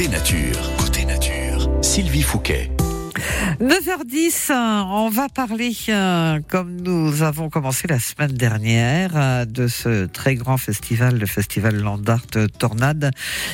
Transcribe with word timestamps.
Côté 0.00 0.12
nature, 0.12 0.76
côté 0.78 1.04
nature, 1.04 1.68
Sylvie 1.82 2.22
Fouquet. 2.22 2.70
9h10, 3.60 4.50
on 4.50 5.10
va 5.10 5.28
parler, 5.28 5.76
euh, 5.90 6.40
comme 6.48 6.80
nous 6.80 7.22
avons 7.22 7.50
commencé 7.50 7.86
la 7.86 7.98
semaine 7.98 8.32
dernière, 8.32 9.10
euh, 9.14 9.44
de 9.44 9.68
ce 9.68 10.06
très 10.06 10.36
grand 10.36 10.56
festival, 10.56 11.18
le 11.18 11.26
festival 11.26 11.78
Landart 11.78 12.24
Tornade, 12.58 13.10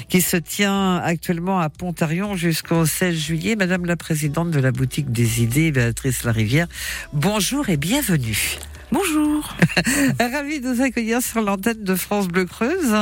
qui 0.09 0.21
se 0.21 0.37
tient 0.37 0.99
actuellement 0.99 1.59
à 1.59 1.69
Pontarion 1.69 2.37
jusqu'au 2.37 2.87
16 2.87 3.17
juillet. 3.17 3.57
Madame 3.57 3.85
la 3.85 3.97
présidente 3.97 4.53
de 4.53 4.61
la 4.61 4.71
boutique 4.71 5.11
des 5.11 5.43
idées, 5.43 5.73
Béatrice 5.73 6.23
Larivière, 6.23 6.69
bonjour 7.13 7.71
et 7.71 7.77
bienvenue. 7.77 8.61
Bonjour. 8.93 9.57
Ravi 10.21 10.61
de 10.61 10.69
vous 10.69 10.81
accueillir 10.81 11.21
sur 11.21 11.41
l'antenne 11.41 11.83
de 11.83 11.95
France 11.97 12.29
Bleu 12.29 12.45
Creuse. 12.45 12.95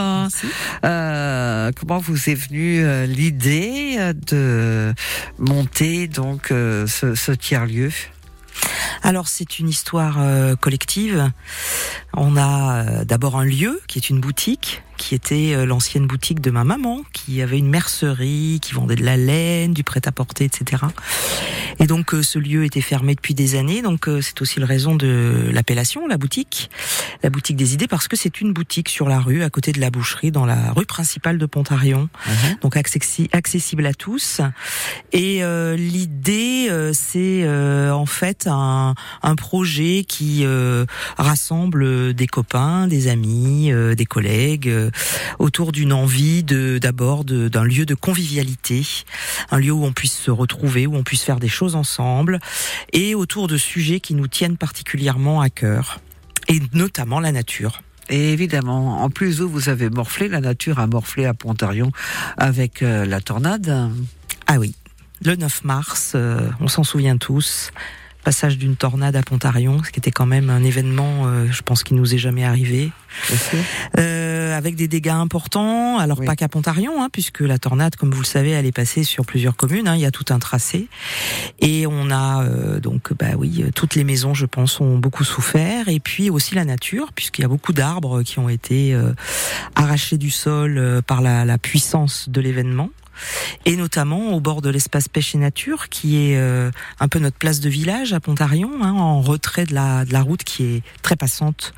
Euh, 0.85 1.71
comment 1.79 1.99
vous 1.99 2.30
est 2.30 2.35
venue 2.35 2.82
euh, 2.82 3.04
l'idée 3.04 3.99
de 4.26 4.95
monter 5.39 6.09
donc 6.09 6.50
euh, 6.50 6.86
ce, 6.86 7.14
ce 7.14 7.32
tiers-lieu? 7.32 7.90
Alors 9.03 9.29
c'est 9.29 9.59
une 9.59 9.68
histoire 9.68 10.18
collective. 10.61 11.31
On 12.14 12.37
a 12.39 13.04
d'abord 13.04 13.37
un 13.37 13.45
lieu 13.45 13.82
qui 13.87 13.98
est 13.98 14.09
une 14.09 14.21
boutique 14.21 14.82
qui 14.96 15.14
était 15.14 15.54
euh, 15.54 15.66
l'ancienne 15.66 16.07
boutique 16.07 16.40
de 16.40 16.50
ma 16.50 16.64
maman, 16.64 17.03
qui 17.12 17.43
avait 17.43 17.58
une 17.58 17.68
mercerie, 17.68 18.58
qui 18.62 18.75
vendait 18.75 18.96
de 18.96 19.04
la 19.04 19.17
laine, 19.17 19.72
du 19.72 19.84
prêt-à-porter, 19.84 20.44
etc. 20.44 20.82
Et 21.80 21.86
donc 21.86 22.14
euh, 22.14 22.22
ce 22.22 22.39
lieu 22.39 22.64
était 22.64 22.80
fermé 22.80 23.14
depuis 23.14 23.34
des 23.34 23.57
années, 23.57 23.82
donc 23.82 24.08
euh, 24.08 24.20
c'est 24.20 24.40
aussi 24.40 24.61
la 24.61 24.67
raison 24.67 24.94
de 24.94 25.50
l'appellation, 25.53 26.07
la 26.07 26.17
boutique, 26.17 26.70
la 27.22 27.30
boutique 27.30 27.57
des 27.57 27.75
idées, 27.75 27.89
parce 27.89 28.08
que 28.08 28.17
c'est 28.17 28.40
une 28.40 28.53
boutique 28.53 28.89
sur 28.89 29.08
la 29.08 29.18
rue, 29.18 29.43
à 29.43 29.50
côté 29.50 29.72
de 29.72 29.80
la 29.80 29.90
boucherie, 29.90 30.30
dans 30.30 30.46
la 30.46 30.72
rue 30.72 30.86
principale 30.86 31.39
de 31.39 31.46
Pontarion, 31.46 32.08
mhm. 32.27 32.56
donc 32.62 32.77
accessible 32.77 33.86
à 33.86 33.95
tous. 33.95 34.41
Et 35.12 35.42
l'idée, 35.77 36.69
c'est 36.92 37.48
en 37.91 38.06
fait 38.06 38.47
un, 38.47 38.95
un, 39.23 39.34
projet 39.34 40.05
qui 40.06 40.45
rassemble 41.19 42.14
des 42.14 42.27
copains, 42.27 42.86
des 42.86 43.08
amis, 43.08 43.73
des 43.97 44.06
collègues 44.06 44.84
autour 45.39 45.73
d'une 45.73 45.93
envie 45.93 46.43
de 46.43 46.79
d'abord 46.79 47.25
d'un 47.25 47.65
lieu 47.65 47.87
de 47.87 47.95
convivialité, 47.95 48.87
un 49.51 49.59
lieu 49.59 49.73
où 49.73 49.85
on 49.85 49.93
puisse 49.93 50.17
se 50.17 50.31
retrouver, 50.31 50.87
où 50.87 50.97
on 50.97 51.03
puisse 51.03 51.23
faire 51.23 51.41
des 51.41 51.49
choses 51.49 51.77
ensemble, 51.77 52.39
et 52.93 53.15
autour 53.15 53.49
de 53.49 53.57
sujets 53.57 54.01
qui 54.01 54.15
nous 54.15 54.29
tiennent 54.29 54.57
particulièrement 54.57 55.41
à 55.41 55.51
cœur, 55.51 56.01
et 56.49 56.61
notamment 56.73 57.21
la 57.21 57.33
nature. 57.33 57.83
Et 58.11 58.33
évidemment, 58.33 59.03
en 59.03 59.11
plus 59.11 59.41
où 59.41 59.49
vous 59.49 59.69
avez 59.69 59.89
morflé, 59.89 60.29
la 60.29 60.41
nature 60.41 60.79
a 60.79 60.87
morflé 60.87 61.25
à 61.25 61.33
Pontarion 61.33 61.91
avec 62.37 62.83
euh, 62.83 63.07
la 63.07 63.21
tornade. 63.21 63.91
Ah 64.47 64.59
oui, 64.59 64.75
le 65.25 65.37
9 65.37 65.65
mars, 65.65 66.13
euh, 66.15 66.51
on 66.61 66.69
s'en 66.69 66.85
souvient 66.85 67.17
tous 67.17 67.71
passage 68.25 68.58
d'une 68.58 68.75
tornade 68.75 69.14
à 69.14 69.22
Pontarion, 69.22 69.83
ce 69.84 69.91
qui 69.91 70.00
était 70.00 70.11
quand 70.11 70.27
même 70.27 70.50
un 70.50 70.64
événement, 70.64 71.27
euh, 71.27 71.47
je 71.50 71.62
pense, 71.62 71.84
qui 71.84 71.94
nous 71.94 72.14
est 72.14 72.19
jamais 72.19 72.44
arrivé. 72.44 72.91
Euh, 73.97 74.56
avec 74.56 74.75
des 74.75 74.89
dégâts 74.89 75.08
importants, 75.08 75.98
alors 75.98 76.25
pas 76.25 76.34
qu'à 76.34 76.48
Pontarion, 76.48 77.02
hein, 77.02 77.08
puisque 77.12 77.41
la 77.41 77.58
tornade, 77.58 77.95
comme 77.95 78.11
vous 78.11 78.22
le 78.22 78.27
savez, 78.27 78.50
elle 78.50 78.67
est 78.67 78.72
passée 78.72 79.05
sur 79.05 79.25
plusieurs 79.25 79.56
communes. 79.56 79.86
Hein, 79.86 79.95
il 79.95 80.00
y 80.00 80.06
a 80.06 80.11
tout 80.11 80.25
un 80.30 80.39
tracé, 80.39 80.89
et 81.61 81.86
on 81.86 82.11
a 82.11 82.45
euh, 82.45 82.80
donc, 82.80 83.12
bah 83.12 83.36
oui, 83.36 83.64
toutes 83.77 83.95
les 83.95 84.05
maisons, 84.05 84.34
je 84.34 84.47
pense, 84.47 84.80
ont 84.80 84.98
beaucoup 84.98 85.25
souffert, 85.25 85.89
et 85.89 86.00
puis 86.00 86.30
aussi 86.30 86.55
la 86.55 86.64
nature, 86.64 87.12
puisqu'il 87.14 87.42
y 87.42 87.45
a 87.45 87.48
beaucoup 87.48 87.72
d'arbres 87.72 88.22
qui 88.22 88.39
ont 88.39 88.48
été 88.48 88.95
euh, 88.95 89.12
arrachés 89.77 90.19
du 90.19 90.30
sol 90.30 91.02
par 91.06 91.20
la, 91.20 91.45
la 91.45 91.58
puissance 91.58 92.28
de 92.28 92.41
l'événement 92.41 92.91
et 93.67 93.77
notamment 93.77 94.33
au 94.33 94.41
bord 94.41 94.62
de 94.62 94.70
l'espace 94.70 95.09
pêche 95.09 95.34
et 95.34 95.39
nature, 95.39 95.89
qui 95.89 96.17
est 96.17 96.37
euh, 96.37 96.70
un 97.01 97.09
peu 97.09 97.19
notre 97.19 97.37
place 97.37 97.61
de 97.61 97.69
village 97.69 98.12
à 98.12 98.20
Pontarion, 98.20 98.70
hein, 98.83 98.92
en 98.92 99.20
retrait 99.20 99.64
de 99.64 99.75
la, 99.75 100.05
de 100.05 100.13
la 100.13 100.23
route 100.23 100.45
qui 100.45 100.64
est 100.64 100.83
très 101.02 101.17
passante. 101.17 101.75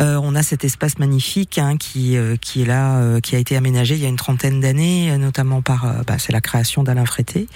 Euh, 0.00 0.18
on 0.22 0.34
a 0.34 0.42
cet 0.42 0.64
espace 0.64 0.98
magnifique 0.98 1.58
hein, 1.58 1.76
qui, 1.76 2.16
euh, 2.16 2.36
qui 2.36 2.62
est 2.62 2.64
là, 2.66 3.20
qui 3.20 3.36
a 3.36 3.38
été 3.38 3.56
aménagé 3.56 3.94
il 3.94 4.02
y 4.02 4.06
a 4.06 4.08
une 4.08 4.16
trentaine 4.16 4.60
d'années, 4.60 5.16
notamment 5.18 5.62
par, 5.62 6.04
bah, 6.06 6.18
c'est 6.18 6.32
la 6.32 6.40
création 6.40 6.82
d'Alain 6.82 7.06
Frété 7.06 7.48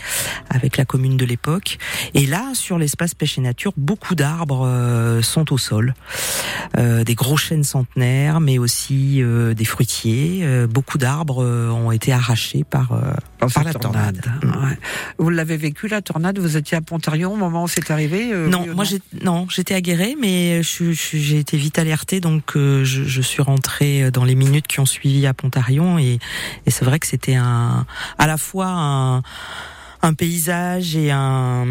avec 0.50 0.76
la 0.76 0.84
commune 0.84 1.16
de 1.16 1.24
l'époque. 1.24 1.78
Et 2.14 2.26
là, 2.26 2.52
sur 2.54 2.78
l'espace 2.78 3.14
pêche 3.14 3.38
et 3.38 3.40
nature, 3.40 3.72
beaucoup 3.76 4.14
d'arbres 4.14 5.20
sont 5.22 5.52
au 5.52 5.58
sol, 5.58 5.94
des 6.76 7.14
gros 7.14 7.36
chênes 7.36 7.64
centenaires, 7.64 8.40
mais 8.40 8.58
aussi 8.58 9.22
des 9.22 9.64
fruitiers. 9.64 10.66
beaucoup 10.68 10.98
d'arbres 10.98 11.44
ont 11.44 11.90
été 11.90 12.12
arrachés 12.12 12.64
par 12.64 12.92
euh, 13.02 13.48
par 13.48 13.64
la 13.64 13.74
tornade. 13.74 14.24
Ouais. 14.42 14.78
Vous 15.18 15.30
l'avez 15.30 15.56
vécu 15.56 15.88
la 15.88 16.02
tornade? 16.02 16.38
Vous 16.38 16.56
étiez 16.56 16.76
à 16.76 16.80
Pontarion 16.80 17.32
au 17.32 17.36
moment 17.36 17.64
où 17.64 17.68
c'est 17.68 17.90
arrivé 17.90 18.32
euh, 18.32 18.48
Non, 18.48 18.66
moi 18.74 18.84
non, 19.22 19.46
j'étais 19.48 19.74
à 19.74 19.80
Guéret, 19.80 20.14
mais 20.20 20.62
j'ai 20.62 21.38
été 21.38 21.56
vite 21.56 21.78
alertée, 21.78 22.20
donc 22.20 22.56
euh, 22.56 22.84
je, 22.84 23.04
je, 23.04 23.22
suis 23.22 23.42
rentrée 23.42 24.10
dans 24.10 24.24
les 24.24 24.34
minutes 24.34 24.66
qui 24.66 24.80
ont 24.80 24.86
suivi 24.86 25.26
à 25.26 25.34
Pontarion, 25.34 25.98
et, 25.98 26.18
et 26.66 26.70
c'est 26.70 26.84
vrai 26.84 26.98
que 26.98 27.06
c'était 27.06 27.34
un 27.34 27.86
à 28.18 28.26
la 28.26 28.36
fois 28.36 28.66
un 28.68 29.22
un 30.02 30.14
paysage 30.14 30.96
et 30.96 31.10
un, 31.12 31.64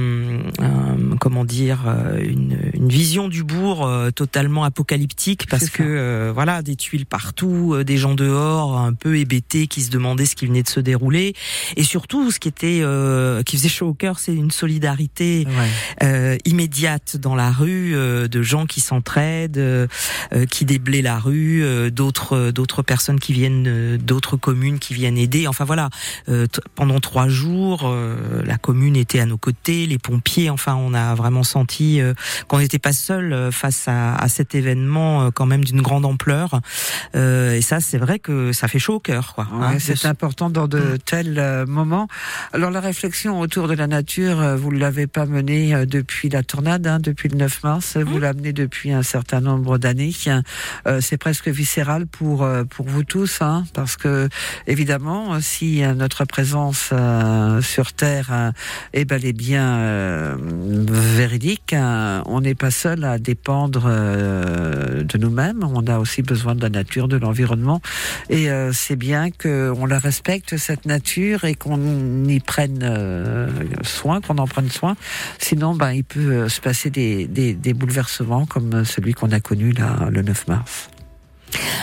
comment 1.20 1.44
dire 1.44 1.84
euh, 1.86 2.18
une, 2.22 2.58
une, 2.74 2.88
vision 2.88 3.28
du 3.28 3.44
bourg 3.44 3.86
euh, 3.86 4.10
totalement 4.10 4.64
apocalyptique 4.64 5.48
parce 5.48 5.70
que 5.70 5.84
euh, 5.84 6.32
voilà 6.34 6.62
des 6.62 6.78
tuiles 6.78 7.06
partout, 7.06 7.84
des 7.84 7.98
gens 7.98 8.16
dehors 8.16 8.78
un 8.78 8.94
peu 8.94 9.18
hébétés 9.18 9.68
qui 9.68 9.82
se 9.82 9.90
demandaient 9.90 10.26
ce 10.26 10.36
qui 10.36 10.46
venait 10.46 10.64
de 10.64 10.70
se 10.70 10.80
dérouler. 10.80 11.34
Et 11.76 11.84
surtout 11.84 12.32
ce 12.32 12.40
qui 12.40 12.48
était 12.48 12.82
qui 13.46 13.58
faisait 13.58 13.70
chaud 13.70 13.90
au 13.90 13.94
cœur, 13.94 14.20
c'est 14.20 14.34
une 14.34 14.52
solidarité 14.52 15.46
immédiate 16.46 17.18
dans 17.18 17.36
la 17.36 17.52
rue 17.52 17.92
de 17.94 18.42
gens 18.42 18.66
qui 18.66 18.80
s'entraident, 18.80 19.90
qui 20.50 20.66
déblaient 20.66 21.02
la 21.02 21.20
rue, 21.20 21.92
d'autres 21.92 22.52
d'autres 22.52 22.82
personnes 22.82 23.20
qui 23.20 23.34
viennent 23.34 23.98
d'autres 23.98 24.38
communes 24.38 24.80
qui 24.80 24.94
viennent 24.94 25.18
aider. 25.18 25.48
Enfin 25.48 25.66
voilà, 25.66 25.90
pendant 26.76 27.00
trois 27.00 27.28
jours 27.28 27.92
euh, 28.21 28.21
la 28.46 28.58
commune 28.58 28.96
était 28.96 29.20
à 29.20 29.26
nos 29.26 29.38
côtés, 29.38 29.86
les 29.86 29.98
pompiers. 29.98 30.50
Enfin, 30.50 30.76
on 30.76 30.94
a 30.94 31.16
vraiment 31.16 31.44
senti 31.44 32.02
euh, 32.02 32.14
qu'on 32.48 32.60
n'était 32.60 32.80
pas 32.80 32.94
seul 32.94 33.34
euh, 33.34 33.52
face 33.52 33.86
à, 33.88 34.28
cet 34.28 34.56
événement 34.56 35.32
quand 35.32 35.46
même 35.46 35.64
d'une 35.64 35.82
grande 35.82 36.06
ampleur. 36.06 36.62
et 37.14 37.62
ça, 37.62 37.80
c'est 37.82 37.98
vrai 37.98 38.20
que 38.20 38.54
ça 38.54 38.68
fait 38.68 38.80
chaud 38.80 38.96
au 38.96 39.00
cœur. 39.00 39.34
Quoi, 39.36 39.48
hein, 39.52 39.78
c'est 39.80 40.06
important 40.06 40.50
dans 40.50 40.68
de 40.68 40.80
mm. 40.80 40.98
tels 41.00 41.66
moments. 41.68 42.08
Alors 42.54 42.72
la 42.72 42.80
réflexion 42.80 43.40
autour 43.40 43.68
de 43.68 43.74
la 43.74 43.88
nature, 43.88 44.56
vous 44.58 44.72
ne 44.72 44.80
l'avez 44.80 45.08
pas 45.08 45.26
menée 45.26 45.86
depuis 45.86 46.30
la 46.30 46.44
tornade, 46.44 46.88
hein, 46.88 47.00
depuis 47.00 47.28
le 47.30 47.38
9 47.38 47.64
mars. 47.64 47.98
Vous 47.98 48.18
mm. 48.18 48.22
l'amenez 48.22 48.54
depuis 48.54 48.94
un 48.94 49.04
certain 49.04 49.42
nombre 49.42 49.78
d'années. 49.78 50.14
c'est 51.00 51.18
presque 51.18 51.50
viscéral 51.50 52.08
pour 52.08 52.48
pour 52.70 52.88
vous 52.88 53.04
tous, 53.04 53.42
hein, 53.42 53.66
parce 53.74 53.98
que 53.98 54.30
évidemment, 54.68 55.42
si 55.42 55.82
notre 55.96 56.24
présence 56.26 56.94
sur 57.62 57.94
Terre 57.94 58.11
est 58.94 59.06
bel 59.06 59.26
et 59.26 59.34
bien 59.34 59.78
euh, 59.78 60.36
véridique. 60.40 61.74
Hein. 61.74 62.24
On 62.26 62.42
n'est 62.42 62.56
pas 62.56 62.72
seul 62.72 63.04
à 63.04 63.18
dépendre 63.18 63.84
euh, 63.86 65.04
de 65.04 65.18
nous-mêmes. 65.18 65.64
On 65.64 65.86
a 65.88 66.00
aussi 66.00 66.22
besoin 66.22 66.56
de 66.56 66.62
la 66.62 66.70
nature, 66.70 67.08
de 67.08 67.18
l'environnement. 67.18 67.82
Et 68.30 68.50
euh, 68.50 68.72
c'est 68.74 68.96
bien 68.96 69.30
qu'on 69.32 69.86
la 69.86 70.00
respecte, 70.00 70.58
cette 70.58 70.86
nature, 70.86 71.46
et 71.46 71.56
qu'on 71.56 72.26
y 72.26 72.40
prenne 72.40 73.50
soin, 73.84 74.22
qu'on 74.22 74.38
en 74.38 74.48
prenne 74.48 74.70
soin. 74.70 74.96
Sinon, 75.38 75.76
ben, 75.76 75.92
il 75.92 76.04
peut 76.04 76.50
se 76.50 76.62
passer 76.62 76.90
des, 76.90 77.28
des 77.28 77.74
bouleversements 77.74 78.46
comme 78.46 78.86
celui 78.86 79.14
qu'on 79.14 79.32
a 79.32 79.40
connu 79.40 79.72
là, 79.72 80.10
le 80.12 80.22
9 80.22 80.48
mars. 80.48 80.90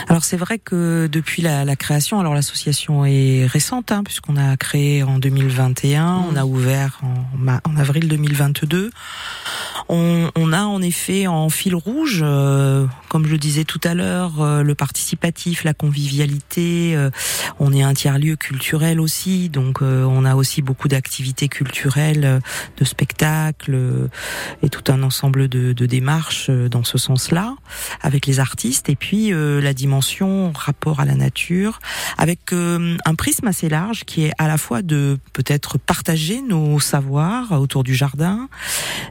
Alors 0.07 0.23
c'est 0.23 0.37
vrai 0.37 0.59
que 0.59 1.07
depuis 1.11 1.41
la, 1.41 1.65
la 1.65 1.75
création, 1.75 2.19
alors 2.19 2.33
l'association 2.33 3.05
est 3.05 3.45
récente, 3.45 3.91
hein, 3.91 4.03
puisqu'on 4.03 4.37
a 4.37 4.57
créé 4.57 5.03
en 5.03 5.19
2021, 5.19 6.25
on 6.31 6.35
a 6.35 6.45
ouvert 6.45 6.99
en, 7.03 7.59
en 7.63 7.77
avril 7.77 8.07
2022. 8.07 8.91
On, 9.87 10.29
on, 10.35 10.53
a 10.53 10.63
en 10.63 10.81
effet 10.81 11.27
en 11.27 11.49
fil 11.49 11.75
rouge, 11.75 12.19
euh, 12.21 12.85
comme 13.07 13.25
je 13.25 13.31
le 13.31 13.37
disais 13.37 13.63
tout 13.63 13.79
à 13.83 13.93
l'heure, 13.93 14.41
euh, 14.41 14.61
le 14.61 14.75
participatif, 14.75 15.63
la 15.63 15.73
convivialité. 15.73 16.95
Euh, 16.95 17.09
on 17.59 17.73
est 17.73 17.81
un 17.81 17.93
tiers-lieu 17.93 18.35
culturel 18.35 18.99
aussi, 18.99 19.49
donc 19.49 19.81
on 19.81 20.25
a 20.25 20.35
aussi 20.35 20.61
beaucoup 20.61 20.87
d'activités 20.87 21.47
culturelles, 21.47 22.41
de 22.77 22.85
spectacles 22.85 24.09
et 24.63 24.69
tout 24.69 24.91
un 24.91 25.03
ensemble 25.03 25.47
de, 25.47 25.73
de 25.73 25.85
démarches 25.85 26.49
dans 26.49 26.83
ce 26.83 26.97
sens-là, 26.97 27.55
avec 28.01 28.25
les 28.25 28.39
artistes. 28.39 28.89
Et 28.89 28.95
puis 28.95 29.31
la 29.59 29.73
dimension 29.73 30.51
rapport 30.55 30.99
à 30.99 31.05
la 31.05 31.15
nature, 31.15 31.79
avec 32.17 32.53
un 32.53 33.15
prisme 33.15 33.47
assez 33.47 33.69
large 33.69 34.03
qui 34.05 34.25
est 34.25 34.31
à 34.37 34.47
la 34.47 34.57
fois 34.57 34.81
de 34.81 35.17
peut-être 35.33 35.77
partager 35.77 36.41
nos 36.41 36.79
savoirs 36.79 37.51
autour 37.51 37.83
du 37.83 37.95
jardin, 37.95 38.49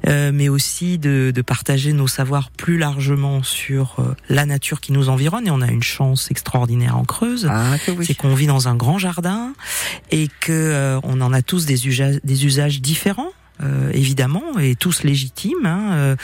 mais 0.06 0.48
aussi 0.48 0.98
de, 0.98 1.32
de, 1.34 1.42
partager 1.42 1.92
nos 1.92 2.08
savoirs 2.08 2.50
plus 2.50 2.78
largement 2.78 3.42
sur 3.42 3.96
euh, 3.98 4.14
la 4.28 4.46
nature 4.46 4.80
qui 4.80 4.92
nous 4.92 5.08
environne 5.08 5.46
et 5.46 5.50
on 5.50 5.60
a 5.60 5.70
une 5.70 5.82
chance 5.82 6.30
extraordinaire 6.30 6.96
en 6.96 7.04
Creuse, 7.04 7.48
ah, 7.50 7.76
c'est 8.02 8.14
qu'on 8.14 8.34
vit 8.34 8.46
dans 8.46 8.68
un 8.68 8.74
grand 8.74 8.98
jardin 8.98 9.52
et 10.10 10.28
que 10.40 10.52
euh, 10.52 11.00
on 11.02 11.20
en 11.20 11.32
a 11.32 11.42
tous 11.42 11.66
des 11.66 11.86
usages, 11.88 12.20
des 12.24 12.46
usages 12.46 12.80
différents. 12.80 13.32
Euh, 13.62 13.90
évidemment, 13.92 14.58
et 14.60 14.76
tous 14.76 15.02
légitimes, 15.02 15.66
hein, 15.66 15.92
euh, 15.92 16.16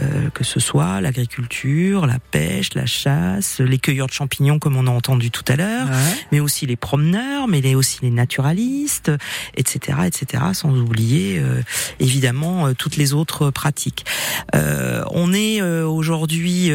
euh, 0.00 0.28
que 0.30 0.42
ce 0.42 0.58
soit 0.58 1.00
l'agriculture, 1.00 2.06
la 2.06 2.18
pêche, 2.18 2.74
la 2.74 2.86
chasse, 2.86 3.60
les 3.60 3.78
cueilleurs 3.78 4.08
de 4.08 4.12
champignons 4.12 4.58
comme 4.58 4.76
on 4.76 4.86
a 4.86 4.90
entendu 4.90 5.30
tout 5.30 5.44
à 5.46 5.56
l'heure, 5.56 5.86
mais 6.32 6.40
aussi 6.40 6.66
les 6.66 6.76
promeneurs, 6.76 7.46
mais 7.46 7.60
les, 7.60 7.74
aussi 7.74 7.98
les 8.02 8.10
naturalistes, 8.10 9.12
etc., 9.56 9.98
etc., 10.06 10.42
sans 10.52 10.76
oublier 10.76 11.42
évidemment 12.00 12.74
toutes 12.74 12.96
les 12.96 13.12
autres 13.12 13.50
pratiques. 13.50 14.04
on 14.52 15.32
est 15.32 15.62
aujourd'hui 15.62 16.70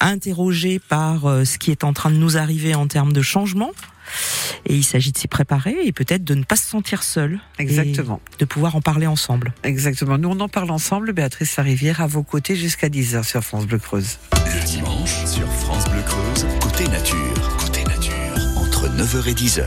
interrogé 0.00 0.78
par 0.78 1.22
ce 1.44 1.58
qui 1.58 1.70
est 1.70 1.84
en 1.84 1.92
train 1.92 2.10
de 2.10 2.16
nous 2.16 2.36
arriver 2.36 2.74
en 2.74 2.86
termes 2.86 3.12
de 3.12 3.22
changement. 3.22 3.72
Et 4.66 4.74
il 4.74 4.84
s'agit 4.84 5.12
de 5.12 5.18
s'y 5.18 5.28
préparer 5.28 5.76
et 5.84 5.92
peut-être 5.92 6.24
de 6.24 6.34
ne 6.34 6.44
pas 6.44 6.56
se 6.56 6.66
sentir 6.66 7.02
seul. 7.02 7.40
Exactement. 7.58 8.20
de 8.38 8.44
pouvoir 8.44 8.76
en 8.76 8.80
parler 8.80 9.06
ensemble. 9.06 9.52
Exactement. 9.64 10.18
Nous, 10.18 10.28
on 10.28 10.40
en 10.40 10.48
parle 10.48 10.70
ensemble. 10.70 11.12
Béatrice 11.12 11.56
Larivière 11.56 12.00
à 12.00 12.06
vos 12.06 12.22
côtés 12.22 12.56
jusqu'à 12.56 12.88
10h 12.88 13.22
sur 13.24 13.42
France 13.42 13.66
Bleu 13.66 13.78
Creuse. 13.78 14.18
Le 14.46 14.64
dimanche, 14.66 15.24
sur 15.26 15.46
France 15.52 15.88
Bleu 15.90 16.02
Creuse, 16.02 16.46
côté 16.60 16.88
nature. 16.88 17.56
Côté 17.58 17.84
nature. 17.84 18.14
Entre 18.56 18.88
9h 18.88 19.28
et 19.28 19.34
10h. 19.34 19.64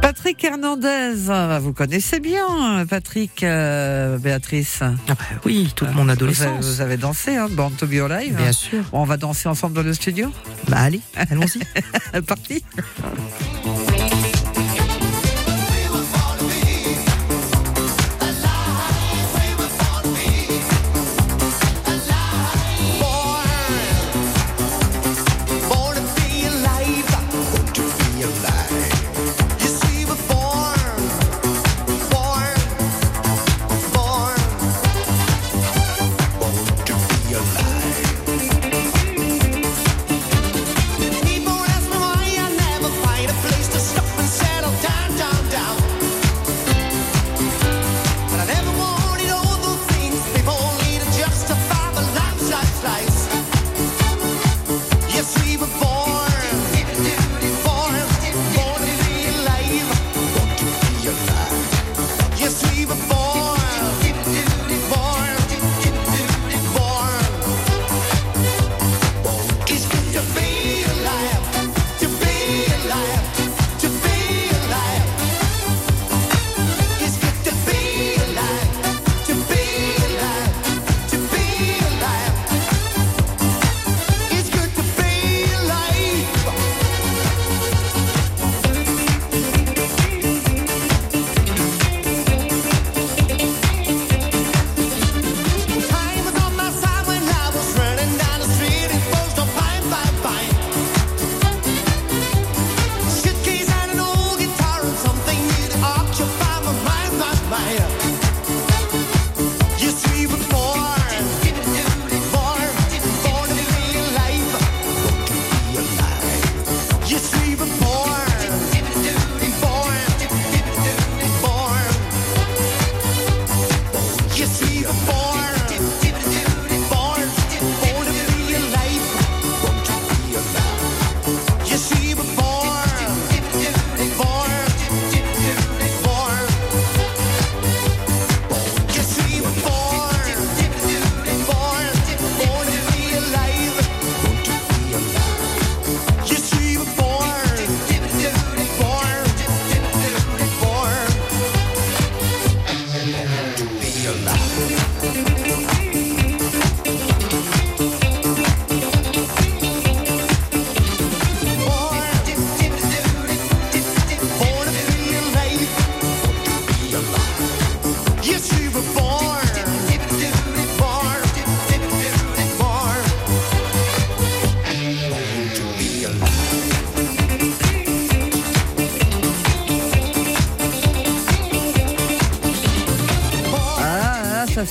Patrick 0.00 0.42
Hernandez, 0.44 1.14
vous 1.60 1.72
connaissez 1.72 2.20
bien 2.20 2.84
Patrick, 2.88 3.42
euh, 3.42 4.18
Béatrice. 4.18 4.80
Ah 4.82 4.94
bah 5.08 5.16
oui, 5.44 5.72
toute 5.74 5.94
mon 5.94 6.08
adolescence. 6.08 6.64
Vous 6.64 6.80
avez, 6.80 6.96
dansé, 6.96 7.36
hein, 7.36 7.48
Born 7.50 7.74
to 7.74 7.86
Be 7.86 7.94
Alive. 7.94 8.36
Bien 8.36 8.52
sûr. 8.52 8.84
on 8.92 9.04
va 9.04 9.16
danser 9.16 9.48
ensemble 9.48 9.74
dans 9.74 9.82
le 9.82 9.92
studio 9.94 10.32
Bah 10.68 10.78
allez, 10.80 11.00
allons-y. 11.14 11.60
Parti. 12.26 12.62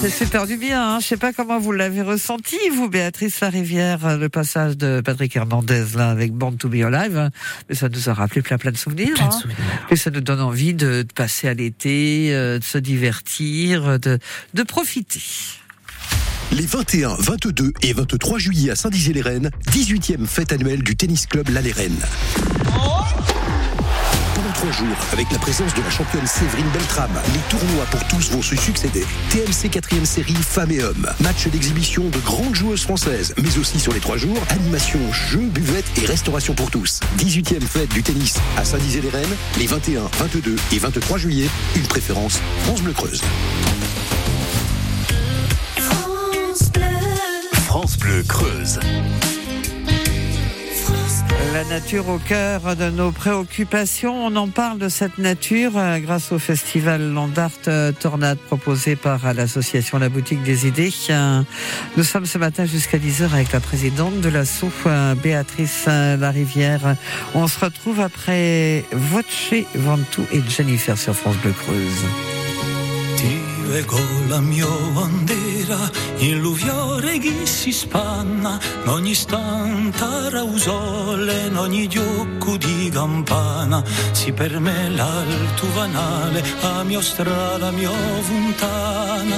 C'est 0.10 0.26
super 0.26 0.46
du 0.46 0.58
bien. 0.58 0.88
Hein. 0.88 1.00
Je 1.00 1.08
sais 1.08 1.18
pas 1.18 1.34
comment 1.34 1.58
vous 1.58 1.72
l'avez 1.72 2.04
ressenti, 2.04 2.58
vous, 2.72 2.90
Béatrice 2.90 3.36
Farivière, 3.36 4.06
euh, 4.06 4.18
le 4.18 4.30
passage 4.30 4.78
de 4.78 5.02
Patrick 5.02 5.36
Hernandez 5.36 5.86
là 5.96 6.12
avec 6.12 6.32
Born 6.32 6.58
to 6.58 6.70
Be 6.70 6.84
Alive. 6.84 7.32
Mais 7.68 7.76
ça 7.76 7.90
nous 7.90 8.08
a 8.08 8.14
rappelé 8.14 8.44
plein 8.44 8.60
plein 8.60 8.72
de 8.72 8.78
souvenirs. 8.78 9.16
Plein 9.16 9.30
de 9.30 9.34
hein. 9.34 9.40
souvenirs. 9.40 9.88
Et 9.90 9.96
ça 9.96 10.12
nous 10.12 10.22
donne 10.22 10.42
envie 10.42 10.76
de, 10.76 11.02
de 11.02 11.14
passer 11.16 11.48
à 11.48 11.56
l'été, 11.56 12.36
euh, 12.36 12.60
de 12.60 12.64
se 12.64 12.78
divertir, 12.78 14.00
de, 14.00 14.20
de 14.54 14.64
profiter. 14.64 15.22
Les 16.52 16.68
21, 16.68 17.16
22 17.16 17.74
et 17.82 17.94
23 17.94 18.38
juillet 18.38 18.70
à 18.72 18.76
Saint-Dizier-les-Rennes, 18.76 19.50
18e 19.72 20.28
fête 20.28 20.52
annuelle 20.52 20.84
du 20.84 20.96
tennis 20.96 21.26
club 21.26 21.50
La 21.50 21.62
Rennes 21.62 22.06
avec 25.12 25.32
la 25.32 25.38
présence 25.38 25.74
de 25.76 25.82
la 25.82 25.90
championne 25.92 26.26
Séverine 26.26 26.68
Beltram, 26.74 27.12
les 27.34 27.40
tournois 27.50 27.86
pour 27.92 28.04
tous 28.08 28.32
vont 28.32 28.42
se 28.42 28.56
succéder. 28.56 29.06
TMC 29.30 29.70
4 29.70 30.06
série 30.06 30.34
femmes 30.34 30.72
et 30.72 30.82
hommes. 30.82 31.08
Match 31.20 31.48
d'exhibition 31.48 32.06
de 32.06 32.18
grandes 32.20 32.56
joueuses 32.56 32.82
françaises, 32.82 33.36
mais 33.42 33.58
aussi 33.60 33.80
sur 33.80 33.94
les 33.94 34.00
trois 34.00 34.18
jours, 34.18 34.38
animation, 34.50 35.00
jeux, 35.12 35.48
buvette 35.54 35.86
et 36.02 36.06
restauration 36.06 36.56
pour 36.56 36.72
tous. 36.72 37.00
18e 37.20 37.62
fête 37.62 37.90
du 37.90 38.02
tennis 38.02 38.38
à 38.58 38.66
Saint-Dizier-les-Rennes, 38.66 39.36
les 39.60 39.68
21, 39.68 40.04
22 40.18 40.56
et 40.74 40.80
23 40.80 41.18
juillet. 41.20 41.50
Une 41.76 41.86
préférence 41.88 42.40
France 42.64 42.82
Bleu 42.82 42.94
Creuse. 42.94 43.22
France 47.68 47.98
Bleu 47.98 48.24
Creuse. 48.28 48.80
La 51.54 51.64
nature 51.64 52.10
au 52.10 52.18
cœur 52.18 52.76
de 52.76 52.90
nos 52.90 53.12
préoccupations. 53.12 54.26
On 54.26 54.36
en 54.36 54.50
parle 54.50 54.78
de 54.78 54.90
cette 54.90 55.18
nature 55.18 55.78
euh, 55.78 56.00
grâce 56.00 56.34
au 56.34 56.40
festival 56.40 57.14
Landart 57.14 57.52
euh, 57.70 57.94
Tornade 57.94 58.38
proposé 58.38 58.98
par 58.98 59.26
euh, 59.26 59.34
l'association 59.34 59.98
La 59.98 60.10
Boutique 60.10 60.44
des 60.44 60.68
Idées. 60.68 60.94
Nous 61.96 62.04
sommes 62.04 62.26
ce 62.26 62.38
matin 62.38 62.66
jusqu'à 62.66 62.98
10h 62.98 63.32
avec 63.32 63.54
la 63.54 63.62
présidente 63.62 64.20
de 64.20 64.30
la 64.30 64.44
SOUF, 64.44 64.86
Béatrice 65.24 65.86
Larivière. 65.86 66.96
On 67.34 67.48
se 67.48 67.64
retrouve 67.64 68.02
après 68.02 68.84
Voce 68.92 69.54
Ventoux 69.76 70.26
et 70.34 70.42
Jennifer 70.50 70.98
sur 70.98 71.16
France 71.16 71.38
Bleu 71.38 71.54
Creuse. 71.54 72.45
Leggo 73.68 74.00
la 74.28 74.40
mia 74.40 74.68
bandera 74.94 75.90
in 76.18 76.40
l'uviore 76.40 77.18
che 77.18 77.46
si 77.46 77.72
spanna, 77.72 78.60
in 78.84 78.90
ogni 78.90 79.14
stanta 79.14 80.30
rausole, 80.30 81.48
in 81.48 81.58
ogni 81.58 81.88
giocco 81.88 82.58
di 82.58 82.90
campana, 82.92 83.84
si 84.12 84.32
per 84.32 84.60
me 84.60 84.90
l'alto 84.90 85.68
vanale, 85.74 86.44
a 86.62 86.84
mia 86.84 87.02
strada, 87.02 87.72
mia 87.72 87.92
fontana, 88.22 89.36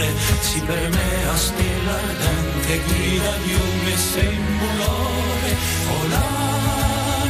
albore, 0.00 0.12
si 0.40 0.60
per 0.60 0.88
me 0.88 1.28
a 1.28 1.36
stella 1.36 1.92
ardente, 1.92 2.80
guida 2.86 3.36
di 3.44 3.52
un 3.52 3.86
e 3.86 3.96
sembolore, 3.96 5.56
o 5.88 6.06
la 6.08 6.26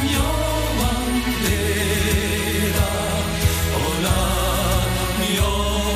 mia 0.03 0.31
bandera, 0.79 2.89
o 3.75 3.77
la 4.07 4.23
mia 5.19 5.53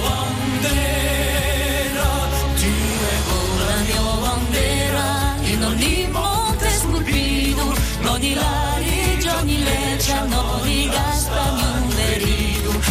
bandera, 0.07 2.11
ti 2.57 2.73
ego 3.16 3.38
la 3.66 3.76
mia 3.87 4.07
bandera, 4.25 5.07
in 5.43 5.61
ogni 5.64 5.97
monte 6.11 6.69
scolpito, 6.71 7.64
non 8.00 8.19
di 8.21 8.33
lari, 8.35 9.19
giorni 9.21 9.57
leccia, 9.62 10.25
non 10.25 10.43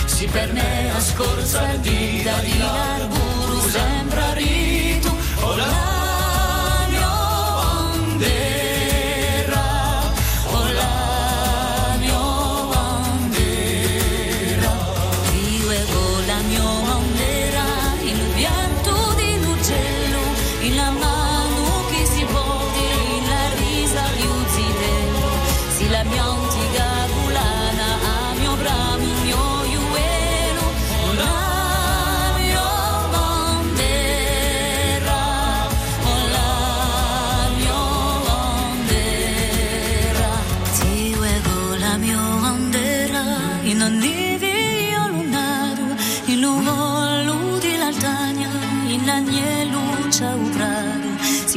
si 0.06 0.28
per 0.28 0.54
me 0.54 0.90
a 0.90 1.02
scorsa 1.02 1.75
dita 1.82 2.38
di 2.40 2.62
arburu 2.62 3.43
sempre 3.74 4.22
a 4.22 4.34
rito, 4.34 5.10
o 5.42 5.56
l'anno. 5.56 5.84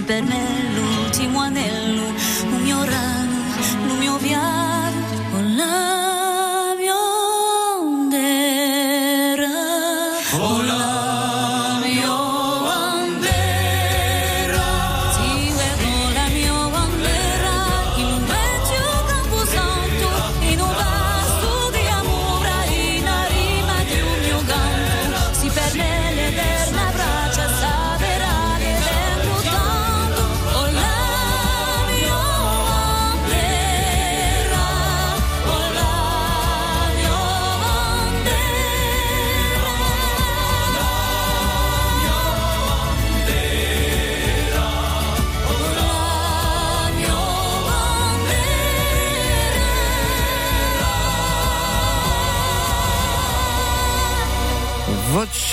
Per 0.07 0.23
me 0.23 0.45
l'ultimo 0.73 1.41
anello 1.41 2.05
un 2.45 2.63
mio 2.63 2.85
rano 2.85 3.35
un 3.89 3.99
mio 3.99 4.17
viaggio 4.19 5.37
o 5.37 5.41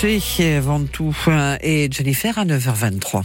Voce 0.04 0.42
Ventoux 0.60 1.14
et 1.62 1.88
Jennifer 1.90 2.36
à 2.36 2.44
9h23. 2.44 3.22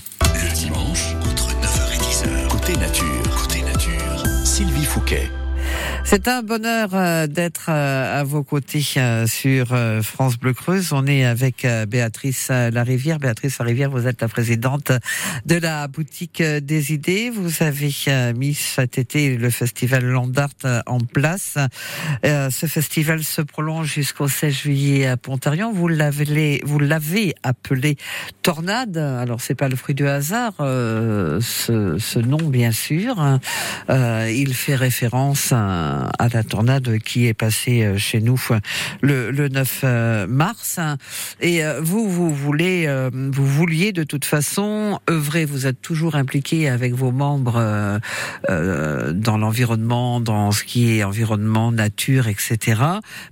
C'est 6.12 6.28
un 6.28 6.42
bonheur 6.42 6.89
euh, 6.96 7.28
d'être 7.28 7.68
euh, 7.70 8.22
à 8.22 8.24
vos 8.24 8.42
côtés 8.42 8.84
euh, 8.98 9.28
sur 9.28 9.68
France 10.01 10.39
Bleu 10.39 10.54
Creuse. 10.54 10.92
On 10.92 11.06
est 11.06 11.24
avec 11.24 11.68
Béatrice 11.88 12.50
Larivière. 12.50 13.20
Béatrice 13.20 13.60
Larivière, 13.60 13.92
vous 13.92 14.08
êtes 14.08 14.20
la 14.20 14.28
présidente 14.28 14.92
de 15.46 15.56
la 15.56 15.88
boutique 15.88 16.42
des 16.42 16.94
idées. 16.94 17.30
Vous 17.30 17.62
avez 17.62 17.94
mis 18.36 18.56
cet 18.56 18.98
été 18.98 19.38
le 19.38 19.51
festival 19.51 20.04
Landart 20.04 20.50
en 20.88 21.00
place. 21.00 21.60
Ce 22.24 22.66
festival 22.66 23.24
se 23.24 23.44
prolonge 23.44 23.94
jusqu'au 23.94 24.28
16 24.28 24.51
juillet 24.51 25.06
à 25.06 25.16
Pontarion. 25.16 25.72
Vous 25.72 25.88
l'avez, 25.88 26.62
vous 26.66 26.80
l'avez 26.80 27.36
appelé 27.44 27.98
Tornade. 28.42 28.98
Alors 28.98 29.42
c'est 29.42 29.56
pas 29.56 29.70
le 29.70 29.75
fruit 29.75 29.96
du 29.96 30.08
hasard, 30.08 30.54
ce, 30.58 31.98
ce 32.00 32.20
nom 32.20 32.50
bien 32.50 32.72
sûr. 32.72 33.39
Il 33.89 34.54
fait 34.56 34.75
référence 34.75 35.51
à, 35.51 35.99
à 36.18 36.27
la 36.29 36.44
tornade 36.44 37.00
qui 37.00 37.27
est 37.27 37.34
passée 37.34 37.84
euh, 37.84 37.98
chez 37.98 38.22
nous 38.22 38.39
le, 39.01 39.32
le 39.32 39.48
9 39.50 39.82
euh, 39.84 40.27
mars. 40.27 40.79
Et 41.41 41.63
euh, 41.63 41.79
vous, 41.82 42.10
vous 42.10 42.34
voulez, 42.34 42.86
euh, 42.88 43.10
vous 43.13 43.46
vouliez 43.46 43.91
de 43.91 44.03
toute 44.03 44.25
façon 44.25 45.00
œuvrer. 45.10 45.46
Vous 45.46 45.68
êtes 45.68 45.82
toujours 45.82 46.15
impliqué 46.15 46.70
avec 46.70 46.94
vos 46.94 47.12
membres 47.12 47.58
euh, 47.58 48.00
euh, 48.50 49.13
dans 49.13 49.38
l'environnement, 49.38 50.20
dans 50.20 50.51
ce 50.51 50.63
qui 50.63 50.98
est 50.98 51.03
environnement, 51.03 51.72
nature, 51.72 52.27
etc. 52.27 52.82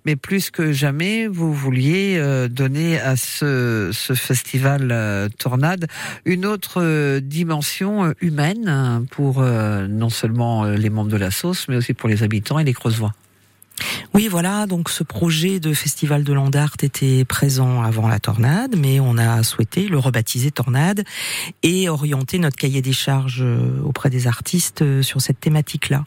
Mais 0.05 0.15
plus 0.15 0.51
que 0.51 0.71
jamais, 0.71 1.27
vous 1.27 1.53
vouliez 1.53 2.17
euh, 2.17 2.47
donner 2.47 2.99
à 2.99 3.15
ce, 3.15 3.89
ce 3.93 4.13
festival 4.13 4.89
euh, 4.91 5.29
Tornade 5.37 5.87
une 6.25 6.45
autre 6.45 6.81
euh, 6.81 7.19
dimension 7.19 8.05
euh, 8.05 8.13
humaine 8.21 8.67
hein, 8.67 9.03
pour 9.11 9.41
euh, 9.41 9.87
non 9.87 10.09
seulement 10.09 10.65
euh, 10.65 10.75
les 10.75 10.89
membres 10.89 11.11
de 11.11 11.17
la 11.17 11.31
sauce, 11.31 11.67
mais 11.67 11.75
aussi 11.75 11.93
pour 11.93 12.09
les 12.09 12.23
habitants 12.23 12.56
et 12.59 12.63
les. 12.63 13.13
Oui, 14.13 14.27
voilà, 14.27 14.65
donc 14.65 14.89
ce 14.89 15.03
projet 15.03 15.59
de 15.59 15.73
festival 15.73 16.23
de 16.23 16.33
Landart 16.33 16.73
était 16.81 17.23
présent 17.25 17.83
avant 17.83 18.07
la 18.07 18.19
tornade, 18.19 18.75
mais 18.75 18.99
on 18.99 19.17
a 19.17 19.43
souhaité 19.43 19.87
le 19.87 19.99
rebaptiser 19.99 20.49
Tornade 20.49 21.03
et 21.61 21.87
orienter 21.89 22.39
notre 22.39 22.55
cahier 22.55 22.81
des 22.81 22.93
charges 22.93 23.43
euh, 23.43 23.79
auprès 23.83 24.09
des 24.09 24.27
artistes 24.27 24.81
euh, 24.81 25.03
sur 25.03 25.21
cette 25.21 25.39
thématique-là. 25.39 26.05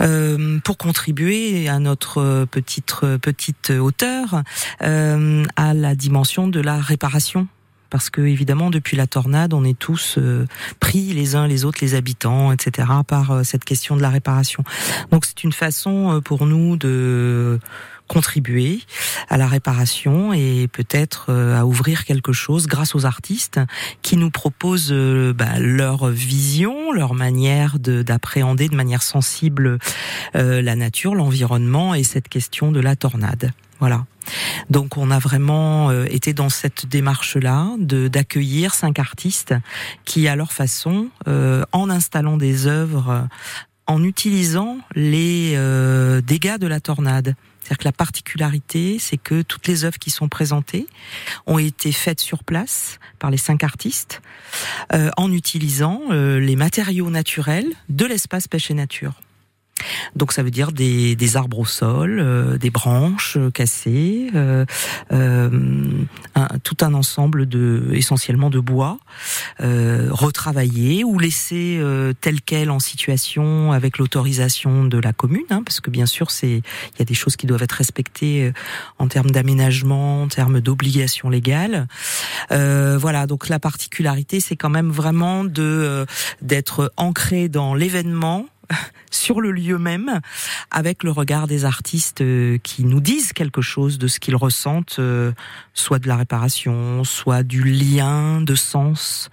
Euh, 0.00 0.58
pour 0.60 0.78
contribuer 0.78 1.68
à 1.68 1.78
notre 1.78 2.46
petite, 2.50 2.94
petite 3.20 3.70
hauteur 3.70 4.42
à 4.80 5.74
la 5.74 5.94
dimension 5.94 6.48
de 6.48 6.60
la 6.60 6.78
réparation 6.78 7.48
parce 7.90 8.10
que 8.10 8.20
évidemment 8.20 8.70
depuis 8.70 8.96
la 8.96 9.06
tornade, 9.06 9.54
on 9.54 9.64
est 9.64 9.78
tous 9.78 10.16
euh, 10.18 10.46
pris 10.80 11.12
les 11.12 11.34
uns 11.34 11.46
les 11.46 11.64
autres, 11.64 11.78
les 11.80 11.94
habitants, 11.94 12.52
etc., 12.52 12.88
par 13.06 13.30
euh, 13.30 13.42
cette 13.42 13.64
question 13.64 13.96
de 13.96 14.02
la 14.02 14.10
réparation. 14.10 14.64
Donc 15.10 15.24
c'est 15.24 15.44
une 15.44 15.52
façon 15.52 16.16
euh, 16.16 16.20
pour 16.20 16.46
nous 16.46 16.76
de 16.76 17.58
contribuer 18.08 18.80
à 19.28 19.36
la 19.36 19.48
réparation 19.48 20.32
et 20.32 20.68
peut-être 20.70 21.32
à 21.32 21.66
ouvrir 21.66 22.04
quelque 22.04 22.32
chose 22.32 22.68
grâce 22.68 22.94
aux 22.94 23.04
artistes 23.04 23.58
qui 24.00 24.16
nous 24.16 24.30
proposent 24.30 24.94
bah, 25.34 25.58
leur 25.58 26.06
vision, 26.06 26.92
leur 26.92 27.14
manière 27.14 27.80
d'appréhender 27.80 28.68
de, 28.68 28.76
manière 28.76 29.02
sensible 29.02 29.78
la 30.34 30.76
nature, 30.76 31.16
l'environnement 31.16 31.96
et 31.96 32.04
cette 32.04 32.28
question 32.28 32.70
de 32.70 32.78
la 32.78 32.94
tornade. 32.94 33.50
Voilà. 33.78 34.06
Donc 34.70 34.96
on 34.96 35.10
a 35.10 35.18
vraiment 35.18 35.90
euh, 35.90 36.06
été 36.10 36.32
dans 36.32 36.48
cette 36.48 36.86
démarche-là 36.86 37.68
de 37.78 38.08
d'accueillir 38.08 38.74
cinq 38.74 38.98
artistes 38.98 39.54
qui, 40.04 40.28
à 40.28 40.36
leur 40.36 40.52
façon, 40.52 41.08
euh, 41.28 41.64
en 41.72 41.90
installant 41.90 42.36
des 42.36 42.66
œuvres, 42.66 43.28
en 43.86 44.02
utilisant 44.02 44.78
les 44.94 45.52
euh, 45.56 46.20
dégâts 46.20 46.58
de 46.58 46.66
la 46.66 46.80
tornade. 46.80 47.34
C'est-à-dire 47.60 47.78
que 47.78 47.84
la 47.84 47.92
particularité, 47.92 48.98
c'est 49.00 49.16
que 49.16 49.42
toutes 49.42 49.66
les 49.66 49.84
œuvres 49.84 49.98
qui 49.98 50.10
sont 50.10 50.28
présentées 50.28 50.86
ont 51.46 51.58
été 51.58 51.90
faites 51.90 52.20
sur 52.20 52.44
place 52.44 53.00
par 53.18 53.32
les 53.32 53.38
cinq 53.38 53.64
artistes 53.64 54.22
en 55.16 55.32
utilisant 55.32 56.02
les 56.12 56.54
matériaux 56.54 57.10
naturels 57.10 57.72
de 57.88 58.06
l'espace 58.06 58.46
pêche 58.46 58.70
et 58.70 58.74
nature. 58.74 59.20
Donc 60.14 60.32
ça 60.32 60.42
veut 60.42 60.50
dire 60.50 60.72
des, 60.72 61.16
des 61.16 61.36
arbres 61.36 61.58
au 61.58 61.64
sol, 61.64 62.18
euh, 62.20 62.58
des 62.58 62.70
branches 62.70 63.36
euh, 63.36 63.50
cassées, 63.50 64.30
euh, 64.34 64.64
un, 65.10 66.48
tout 66.62 66.76
un 66.80 66.94
ensemble 66.94 67.46
de 67.46 67.90
essentiellement 67.92 68.50
de 68.50 68.60
bois 68.60 68.98
retravaillé 69.58 71.04
ou 71.04 71.18
laissé 71.18 71.80
tel 72.20 72.40
quel 72.40 72.70
en 72.70 72.78
situation 72.78 73.72
avec 73.72 73.98
l'autorisation 73.98 74.84
de 74.84 74.98
la 74.98 75.12
commune, 75.12 75.44
hein, 75.50 75.62
parce 75.64 75.80
que 75.80 75.90
bien 75.90 76.06
sûr 76.06 76.30
c'est 76.30 76.56
il 76.56 76.98
y 76.98 77.02
a 77.02 77.04
des 77.04 77.14
choses 77.14 77.36
qui 77.36 77.46
doivent 77.46 77.62
être 77.62 77.72
respectées 77.72 78.52
en 78.98 79.08
termes 79.08 79.30
d'aménagement, 79.30 80.22
en 80.22 80.28
termes 80.28 80.60
d'obligations 80.60 81.28
légales. 81.30 81.86
voilà 82.50 83.26
donc 83.26 83.48
la 83.48 83.58
particularité 83.58 84.40
c'est 84.40 84.56
quand 84.56 84.70
même 84.70 84.90
vraiment 84.90 85.44
de 85.44 86.06
d'être 86.42 86.92
ancré 86.96 87.48
dans 87.48 87.74
l'événement 87.74 88.46
sur 89.10 89.40
le 89.40 89.50
lieu 89.50 89.78
même, 89.78 90.20
avec 90.70 91.02
le 91.02 91.10
regard 91.10 91.46
des 91.46 91.64
artistes 91.64 92.20
euh, 92.20 92.58
qui 92.62 92.84
nous 92.84 93.00
disent 93.00 93.32
quelque 93.32 93.62
chose 93.62 93.98
de 93.98 94.08
ce 94.08 94.20
qu'ils 94.20 94.36
ressentent, 94.36 94.96
euh, 94.98 95.32
soit 95.74 95.98
de 95.98 96.08
la 96.08 96.16
réparation, 96.16 97.04
soit 97.04 97.42
du 97.42 97.62
lien 97.64 98.40
de 98.40 98.54
sens 98.54 99.30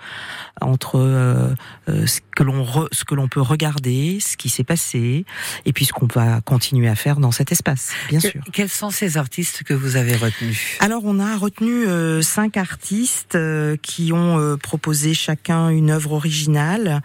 entre 0.62 1.00
euh, 1.00 1.54
ce 1.88 2.20
que 2.36 2.44
l'on 2.44 2.66
ce 2.92 3.04
que 3.04 3.16
l'on 3.16 3.28
peut 3.28 3.42
regarder, 3.42 4.20
ce 4.20 4.38
qui 4.38 4.50
s'est 4.50 4.64
passé, 4.64 5.26
et 5.66 5.74
puis 5.74 5.86
ce 5.86 5.94
qu'on 5.94 6.08
va 6.08 6.42
continuer 6.42 6.88
à 6.88 6.96
faire 6.96 7.18
dans 7.20 7.32
cet 7.32 7.52
espace, 7.52 7.92
bien 8.10 8.20
sûr. 8.20 8.42
Quels 8.54 8.70
sont 8.70 8.90
ces 8.90 9.18
artistes 9.18 9.64
que 9.64 9.74
vous 9.74 9.96
avez 9.96 10.16
retenus? 10.16 10.78
Alors 10.80 11.02
on 11.06 11.20
a 11.20 11.36
retenu 11.38 11.86
cinq 12.24 12.58
artistes 12.58 13.38
qui 13.82 14.14
ont 14.14 14.58
proposé 14.58 15.14
chacun 15.14 15.70
une 15.70 15.92
œuvre 15.92 16.14
originale. 16.14 17.02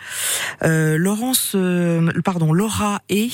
Laurence, 0.63 1.57
pardon, 2.23 2.53
Laura 2.53 3.01
E, 3.11 3.29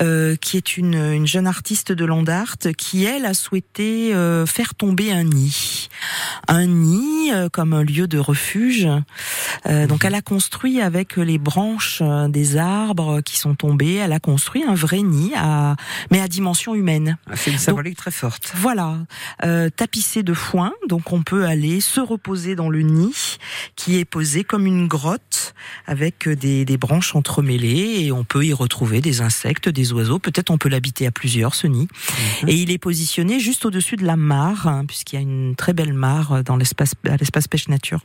euh, 0.00 0.36
qui 0.36 0.56
est 0.56 0.76
une, 0.76 0.94
une, 0.94 1.26
jeune 1.26 1.46
artiste 1.46 1.92
de 1.92 2.04
land 2.04 2.26
art, 2.26 2.56
qui 2.76 3.04
elle 3.04 3.26
a 3.26 3.34
souhaité 3.34 4.14
euh, 4.14 4.46
faire 4.46 4.74
tomber 4.74 5.12
un 5.12 5.24
nid, 5.24 5.88
un 6.46 6.66
nid 6.66 7.32
euh, 7.32 7.48
comme 7.48 7.72
un 7.72 7.82
lieu 7.82 8.06
de 8.06 8.18
refuge. 8.18 8.88
Euh, 9.66 9.86
donc 9.86 10.04
elle 10.04 10.14
a 10.14 10.22
construit 10.22 10.80
avec 10.80 11.16
les 11.16 11.38
branches 11.38 12.02
des 12.28 12.56
arbres 12.56 13.20
qui 13.20 13.36
sont 13.38 13.54
tombés, 13.54 13.94
elle 13.94 14.12
a 14.12 14.20
construit 14.20 14.64
un 14.64 14.74
vrai 14.74 15.02
nid, 15.02 15.32
à, 15.36 15.76
mais 16.10 16.20
à 16.20 16.28
dimension 16.28 16.74
humaine. 16.74 17.18
Ah, 17.30 17.36
c'est 17.36 17.50
une 17.50 17.58
symbolique 17.58 17.96
très 17.96 18.10
forte. 18.10 18.52
Voilà, 18.56 18.98
tapissé 19.76 20.22
de 20.22 20.34
foin, 20.34 20.72
donc 20.88 21.12
on 21.12 21.22
peut 21.22 21.44
aller 21.44 21.80
se 21.80 22.00
reposer 22.00 22.54
dans 22.54 22.68
le 22.68 22.82
nid 22.82 23.38
qui 23.76 23.98
est 23.98 24.04
posé 24.04 24.44
comme 24.44 24.66
une 24.66 24.86
grotte 24.88 25.54
avec 25.86 26.28
des, 26.28 26.64
des 26.64 26.76
branches 26.76 27.14
entremêlées 27.14 28.04
et 28.04 28.07
on 28.12 28.24
peut 28.24 28.44
y 28.44 28.52
retrouver 28.52 29.00
des 29.00 29.20
insectes, 29.20 29.68
des 29.68 29.92
oiseaux. 29.92 30.18
Peut-être 30.18 30.50
on 30.50 30.58
peut 30.58 30.68
l'habiter 30.68 31.06
à 31.06 31.10
plusieurs, 31.10 31.54
ce 31.54 31.66
nid. 31.66 31.88
Mhm. 32.42 32.48
Et 32.48 32.54
il 32.54 32.70
est 32.70 32.78
positionné 32.78 33.40
juste 33.40 33.64
au-dessus 33.64 33.96
de 33.96 34.04
la 34.04 34.16
mare, 34.16 34.66
hein, 34.66 34.84
puisqu'il 34.86 35.16
y 35.16 35.18
a 35.18 35.22
une 35.22 35.54
très 35.56 35.72
belle 35.72 35.92
mare 35.92 36.42
dans 36.44 36.56
l'espace, 36.56 36.94
à 37.06 37.16
l'espace 37.16 37.48
pêche 37.48 37.68
nature. 37.68 38.00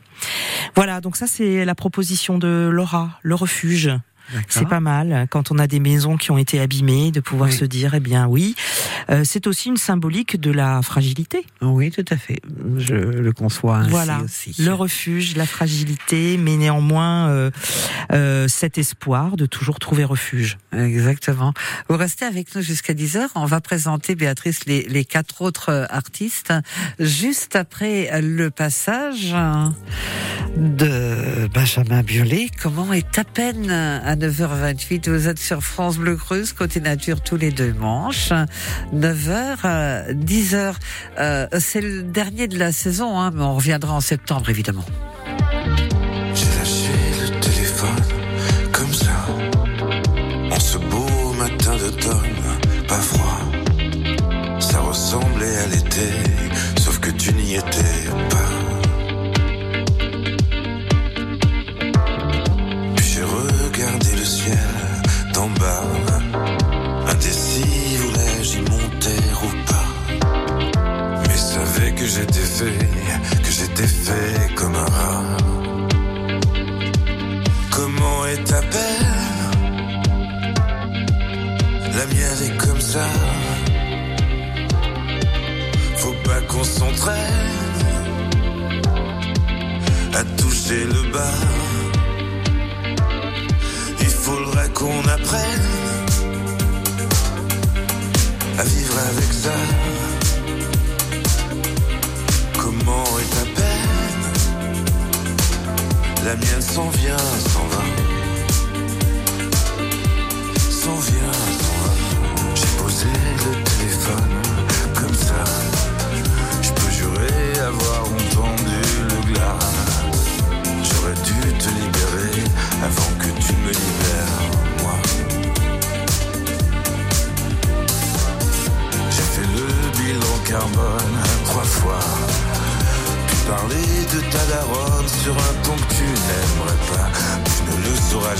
Voilà, 0.74 1.00
donc 1.00 1.16
ça 1.16 1.26
c'est 1.26 1.64
la 1.64 1.74
proposition 1.74 2.38
de 2.38 2.68
Laura, 2.72 3.18
le 3.22 3.34
refuge. 3.34 3.90
C'est 4.48 4.68
pas 4.68 4.80
mal 4.80 5.26
quand 5.30 5.50
on 5.50 5.58
a 5.58 5.66
des 5.66 5.80
maisons 5.80 6.16
qui 6.16 6.30
ont 6.30 6.38
été 6.38 6.60
abîmées 6.60 7.10
de 7.10 7.20
pouvoir 7.20 7.52
se 7.52 7.64
dire 7.64 7.94
eh 7.94 8.00
bien 8.00 8.26
oui, 8.26 8.54
euh, 9.10 9.22
c'est 9.24 9.46
aussi 9.46 9.68
une 9.68 9.76
symbolique 9.76 10.40
de 10.40 10.50
la 10.50 10.82
fragilité. 10.82 11.46
Oui, 11.60 11.90
tout 11.90 12.04
à 12.10 12.16
fait. 12.16 12.40
Je 12.78 12.94
le 12.94 13.32
conçois 13.32 13.78
ainsi 13.78 13.90
voilà. 13.90 14.20
aussi. 14.20 14.54
Le 14.58 14.72
refuge, 14.72 15.36
la 15.36 15.46
fragilité, 15.46 16.36
mais 16.38 16.56
néanmoins 16.56 17.28
euh, 17.28 17.50
euh, 18.12 18.48
cet 18.48 18.78
espoir 18.78 19.36
de 19.36 19.46
toujours 19.46 19.78
trouver 19.78 20.04
refuge. 20.04 20.58
Exactement. 20.72 21.52
Vous 21.88 21.96
restez 21.96 22.24
avec 22.24 22.54
nous 22.54 22.62
jusqu'à 22.62 22.94
10h. 22.94 23.28
On 23.34 23.46
va 23.46 23.60
présenter 23.60 24.14
Béatrice 24.14 24.66
les, 24.66 24.82
les 24.82 25.04
quatre 25.04 25.42
autres 25.42 25.86
artistes 25.90 26.52
juste 26.98 27.56
après 27.56 28.20
le 28.20 28.50
passage 28.50 29.34
de 30.56 31.48
Benjamin 31.52 32.02
Biolay. 32.02 32.48
Comment 32.62 32.92
est 32.92 33.18
à 33.18 33.24
peine 33.24 33.70
à 33.70 34.13
9h28 34.16 35.10
Vous 35.10 35.28
êtes 35.28 35.38
sur 35.38 35.62
France 35.62 35.98
Bleu 35.98 36.16
Creuse, 36.16 36.52
côté 36.52 36.80
nature 36.80 37.20
tous 37.20 37.36
les 37.36 37.50
deux 37.50 37.72
manches. 37.72 38.30
9h, 38.94 40.12
10h. 40.12 40.74
Euh, 41.18 41.46
c'est 41.58 41.80
le 41.80 42.02
dernier 42.02 42.48
de 42.48 42.58
la 42.58 42.72
saison, 42.72 43.18
hein, 43.18 43.30
mais 43.34 43.42
on 43.42 43.54
reviendra 43.54 43.94
en 43.94 44.00
septembre 44.00 44.50
évidemment. 44.50 44.84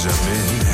Jamais, 0.04 0.73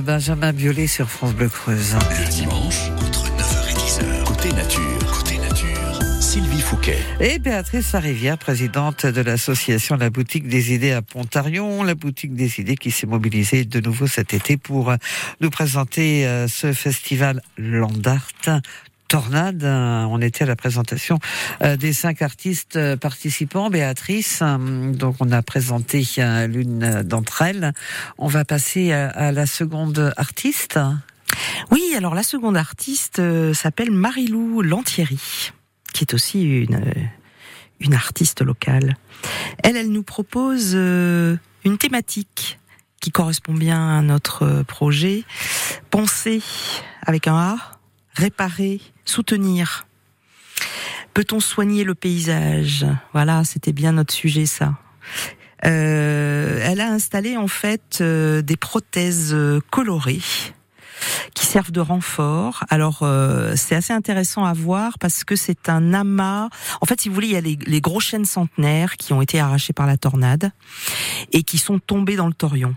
Benjamin 0.00 0.52
Biolay 0.52 0.86
sur 0.86 1.10
France 1.10 1.34
Bleu 1.34 1.48
Creuse. 1.48 1.96
Le 2.18 2.30
dimanche, 2.30 2.90
entre 2.96 3.26
9h 3.26 3.70
et 3.70 3.74
10h, 3.74 4.24
côté 4.24 4.52
nature, 4.52 5.12
côté 5.12 5.38
nature, 5.38 6.00
Sylvie 6.20 6.60
Fouquet. 6.60 6.98
Et 7.20 7.38
Béatrice 7.38 7.92
Larivière, 7.92 8.38
présidente 8.38 9.04
de 9.04 9.20
l'association 9.20 9.96
La 9.96 10.08
Boutique 10.08 10.48
des 10.48 10.72
Idées 10.72 10.92
à 10.92 11.02
Pontarion, 11.02 11.82
la 11.82 11.94
Boutique 11.94 12.34
des 12.34 12.58
Idées 12.60 12.76
qui 12.76 12.90
s'est 12.90 13.06
mobilisée 13.06 13.64
de 13.64 13.80
nouveau 13.80 14.06
cet 14.06 14.32
été 14.32 14.56
pour 14.56 14.94
nous 15.40 15.50
présenter 15.50 16.26
euh, 16.26 16.48
ce 16.48 16.72
festival 16.72 17.42
Landart. 17.58 18.28
Tornade, 19.12 19.62
Euh, 19.62 20.04
on 20.08 20.22
était 20.22 20.44
à 20.44 20.46
la 20.46 20.56
présentation 20.56 21.18
euh, 21.62 21.76
des 21.76 21.92
cinq 21.92 22.22
artistes 22.22 22.76
euh, 22.76 22.96
participants. 22.96 23.68
Béatrice, 23.68 24.42
donc 24.42 25.16
on 25.20 25.30
a 25.32 25.42
présenté 25.42 26.02
l'une 26.48 27.02
d'entre 27.02 27.42
elles. 27.42 27.74
On 28.16 28.26
va 28.26 28.46
passer 28.46 28.92
à, 28.92 29.30
la 29.30 29.44
seconde 29.44 30.14
artiste. 30.16 30.80
Oui, 31.70 31.82
alors 31.94 32.14
la 32.14 32.22
seconde 32.22 32.56
artiste 32.56 33.20
s'appelle 33.52 33.90
Marilou 33.90 34.62
Lantieri, 34.62 35.52
qui 35.92 36.04
est 36.04 36.14
aussi 36.14 36.42
une, 36.42 36.82
une 37.80 37.92
artiste 37.92 38.40
locale. 38.40 38.96
Elle, 39.62 39.76
elle 39.76 39.92
nous 39.92 40.04
propose 40.04 40.74
une 40.74 41.78
thématique 41.78 42.58
qui 43.02 43.10
correspond 43.10 43.52
bien 43.52 43.98
à 43.98 44.00
notre 44.00 44.62
projet. 44.62 45.24
Penser 45.90 46.40
avec 47.04 47.26
un 47.26 47.36
A, 47.36 47.71
réparer, 48.14 48.80
soutenir. 49.04 49.86
Peut-on 51.14 51.40
soigner 51.40 51.84
le 51.84 51.94
paysage? 51.94 52.86
Voilà, 53.12 53.44
c'était 53.44 53.72
bien 53.72 53.92
notre 53.92 54.14
sujet, 54.14 54.46
ça. 54.46 54.78
Euh, 55.64 56.60
elle 56.64 56.80
a 56.80 56.90
installé 56.90 57.36
en 57.36 57.46
fait 57.46 57.98
euh, 58.00 58.42
des 58.42 58.56
prothèses 58.56 59.32
euh, 59.32 59.60
colorées 59.70 60.22
qui 61.34 61.46
servent 61.46 61.70
de 61.70 61.80
renfort. 61.80 62.64
Alors 62.68 63.00
euh, 63.02 63.54
c'est 63.56 63.74
assez 63.74 63.92
intéressant 63.92 64.44
à 64.44 64.54
voir 64.54 64.98
parce 64.98 65.22
que 65.22 65.36
c'est 65.36 65.68
un 65.68 65.94
amas. 65.94 66.48
En 66.80 66.86
fait, 66.86 67.00
si 67.00 67.08
vous 67.08 67.14
voulez, 67.14 67.28
il 67.28 67.32
y 67.34 67.36
a 67.36 67.40
les, 67.40 67.58
les 67.66 67.80
gros 67.80 68.00
chênes 68.00 68.24
centenaires 68.24 68.96
qui 68.96 69.12
ont 69.12 69.22
été 69.22 69.38
arrachés 69.38 69.72
par 69.72 69.86
la 69.86 69.96
tornade 69.96 70.50
et 71.32 71.42
qui 71.42 71.58
sont 71.58 71.78
tombés 71.78 72.16
dans 72.16 72.26
le 72.26 72.34
torion. 72.34 72.74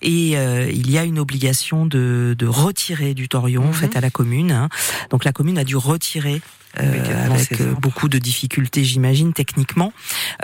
Et 0.00 0.36
euh, 0.36 0.68
il 0.72 0.90
y 0.90 0.98
a 0.98 1.04
une 1.04 1.18
obligation 1.18 1.86
de, 1.86 2.34
de 2.38 2.46
retirer 2.46 3.14
du 3.14 3.28
torion 3.28 3.66
Mhm. 3.66 3.72
faite 3.72 3.96
à 3.96 4.00
la 4.00 4.10
commune. 4.10 4.50
hein. 4.52 4.68
Donc 5.10 5.24
la 5.24 5.32
commune 5.32 5.58
a 5.58 5.64
dû 5.64 5.76
retirer 5.76 6.40
euh, 6.80 7.26
avec 7.26 7.60
euh, 7.60 7.74
beaucoup 7.74 8.08
de 8.08 8.16
difficultés, 8.18 8.82
j'imagine, 8.82 9.34
techniquement, 9.34 9.92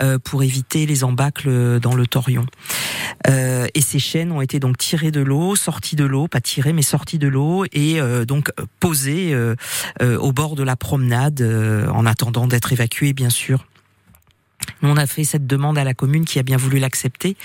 euh, 0.01 0.19
pour 0.19 0.43
éviter 0.43 0.85
les 0.85 1.03
embâcles 1.03 1.79
dans 1.79 1.95
le 1.95 2.05
torion. 2.05 2.45
Euh, 3.27 3.65
et 3.73 3.81
ces 3.81 3.97
chênes 3.99 4.31
ont 4.31 4.41
été 4.41 4.59
donc 4.59 4.77
tirés 4.77 5.09
de 5.11 5.21
l'eau, 5.21 5.55
sortis 5.55 5.95
de 5.95 6.05
l'eau, 6.05 6.27
pas 6.27 6.39
tirés, 6.39 6.71
mais 6.73 6.83
sortis 6.83 7.17
de 7.17 7.27
l'eau, 7.27 7.65
et 7.73 7.99
euh, 7.99 8.25
donc 8.25 8.51
posés 8.79 9.33
euh, 9.33 9.55
euh, 10.03 10.17
au 10.19 10.31
bord 10.31 10.55
de 10.55 10.61
la 10.63 10.75
promenade, 10.75 11.41
euh, 11.41 11.87
en 11.89 12.05
attendant 12.05 12.45
d'être 12.47 12.71
évacués, 12.73 13.13
bien 13.13 13.31
sûr. 13.31 13.65
Nous, 14.81 14.89
on 14.89 14.97
a 14.97 15.05
fait 15.05 15.23
cette 15.23 15.45
demande 15.45 15.77
à 15.77 15.83
la 15.83 15.93
commune 15.93 16.25
qui 16.25 16.39
a 16.39 16.43
bien 16.43 16.57
voulu 16.57 16.79
l'accepter, 16.79 17.35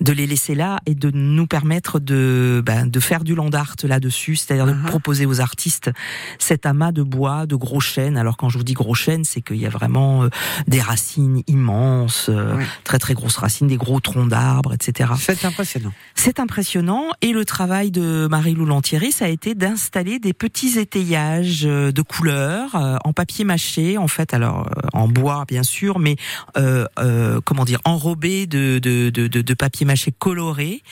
de 0.00 0.12
les 0.12 0.26
laisser 0.26 0.54
là 0.54 0.80
et 0.86 0.94
de 0.94 1.10
nous 1.10 1.46
permettre 1.46 1.98
de, 1.98 2.62
ben, 2.64 2.86
de 2.86 3.00
faire 3.00 3.24
du 3.24 3.34
land 3.34 3.50
art 3.52 3.74
là-dessus, 3.82 4.36
c'est-à-dire 4.36 4.66
de 4.66 4.76
Uh-huh. 4.76 4.86
proposer 4.86 5.26
aux 5.26 5.40
artistes 5.40 5.90
cet 6.38 6.66
amas 6.66 6.92
de 6.92 7.02
bois, 7.02 7.46
de 7.46 7.56
gros 7.56 7.80
chênes. 7.80 8.16
Alors 8.16 8.36
quand 8.36 8.48
je 8.48 8.58
vous 8.58 8.64
dis 8.64 8.74
gros 8.74 8.94
chênes, 8.94 9.24
c'est 9.24 9.40
qu'il 9.40 9.56
y 9.56 9.66
a 9.66 9.70
vraiment 9.70 10.24
euh, 10.24 10.28
des 10.66 10.80
racines 10.80 11.42
immenses, 11.46 12.26
euh, 12.28 12.60
très 12.84 12.98
très 12.98 13.14
grosses 13.14 13.36
racines, 13.36 13.68
des 13.68 13.76
gros 13.76 14.00
troncs 14.00 14.28
d'arbres, 14.28 14.74
etc. 14.74 15.10
C'est 15.18 15.44
impressionnant. 15.44 15.92
C'est 16.14 16.40
impressionnant 16.40 17.04
et 17.22 17.32
le 17.32 17.44
travail 17.44 17.90
de 17.90 18.26
Marie-Lou 18.30 18.66
Lantieri, 18.66 19.12
ça 19.12 19.26
a 19.26 19.28
été 19.28 19.54
d'installer 19.54 20.18
des 20.18 20.34
petits 20.34 20.78
étayages 20.78 21.64
euh, 21.64 21.90
de 21.90 22.02
couleurs 22.02 22.74
euh, 22.74 22.96
en 23.04 23.12
papier 23.12 23.44
mâché, 23.44 23.98
en 23.98 24.08
fait, 24.08 24.34
alors 24.34 24.68
en 24.92 25.08
bois 25.08 25.44
bien 25.48 25.62
sûr, 25.62 25.98
mais 25.98 26.16
euh, 26.56 26.75
euh, 26.98 27.40
comment 27.44 27.64
dire, 27.64 27.80
enrobés 27.84 28.46
de, 28.46 28.78
de, 28.78 29.10
de, 29.10 29.26
de, 29.28 29.54
papier 29.54 29.86
mâché 29.86 30.12
coloré, 30.12 30.82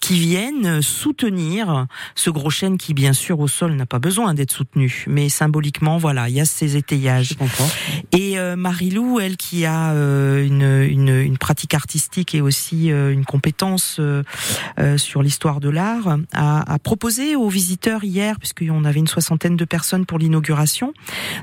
qui 0.00 0.18
viennent 0.18 0.82
soutenir 0.82 1.86
ce 2.14 2.30
gros 2.30 2.50
chêne 2.50 2.76
qui 2.78 2.94
bien 2.94 3.12
sûr 3.12 3.40
au 3.40 3.48
sol 3.48 3.72
n'a 3.74 3.86
pas 3.86 3.98
besoin 3.98 4.34
d'être 4.34 4.52
soutenu, 4.52 5.04
mais 5.08 5.28
symboliquement 5.28 5.98
voilà, 5.98 6.28
il 6.28 6.34
y 6.36 6.40
a 6.40 6.44
ces 6.44 6.76
étayages. 6.76 7.34
Et 8.12 8.38
euh, 8.38 8.56
Marilou, 8.56 9.20
elle 9.20 9.36
qui 9.36 9.64
a 9.64 9.92
euh, 9.92 10.44
une, 10.44 10.62
une, 10.90 11.08
une 11.20 11.38
pratique 11.38 11.74
artistique 11.74 12.34
et 12.34 12.40
aussi 12.40 12.90
euh, 12.90 13.12
une 13.12 13.24
compétence 13.24 13.96
euh, 13.98 14.22
euh, 14.78 14.98
sur 14.98 15.22
l'histoire 15.22 15.60
de 15.60 15.68
l'art, 15.68 16.18
a, 16.32 16.72
a 16.72 16.78
proposé 16.78 17.36
aux 17.36 17.48
visiteurs 17.48 18.04
hier, 18.04 18.38
puisqu'on 18.38 18.84
avait 18.84 19.00
une 19.00 19.06
soixantaine 19.06 19.56
de 19.56 19.64
personnes 19.64 20.06
pour 20.06 20.18
l'inauguration, 20.18 20.92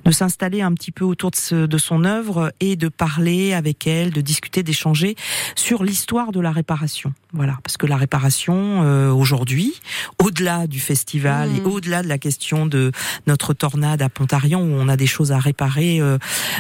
de 0.06 0.12
s'installer 0.12 0.62
un 0.62 0.74
petit 0.74 0.92
peu 0.92 1.06
autour 1.06 1.32
de, 1.32 1.36
ce- 1.36 1.66
de 1.66 1.78
son 1.78 2.04
œuvre 2.04 2.52
et 2.60 2.76
de 2.76 2.90
parler 2.90 3.54
avec 3.54 3.87
elle, 3.88 4.12
de 4.12 4.22
discuter, 4.22 4.64
d'échanger 4.64 5.16
sur 5.56 5.84
l'histoire 5.84 6.32
de 6.32 6.40
la 6.40 6.52
réparation. 6.52 7.14
Voilà, 7.34 7.58
parce 7.64 7.78
que 7.78 7.86
la 7.86 7.98
réparation 7.98 8.84
euh, 8.84 9.12
aujourd'hui, 9.12 9.74
au-delà 10.20 10.68
du 10.68 10.80
festival 10.80 11.50
et 11.56 11.62
Mmh. 11.62 11.68
au-delà 11.68 12.04
de 12.04 12.08
la 12.08 12.18
question 12.18 12.66
de 12.66 12.92
notre 13.26 13.54
tornade 13.54 14.02
à 14.02 14.10
Pontarion 14.10 14.62
où 14.62 14.74
on 14.80 14.88
a 14.88 14.98
des 14.98 15.08
choses 15.08 15.32
à 15.32 15.40
réparer, 15.40 16.00
euh, 16.00 16.18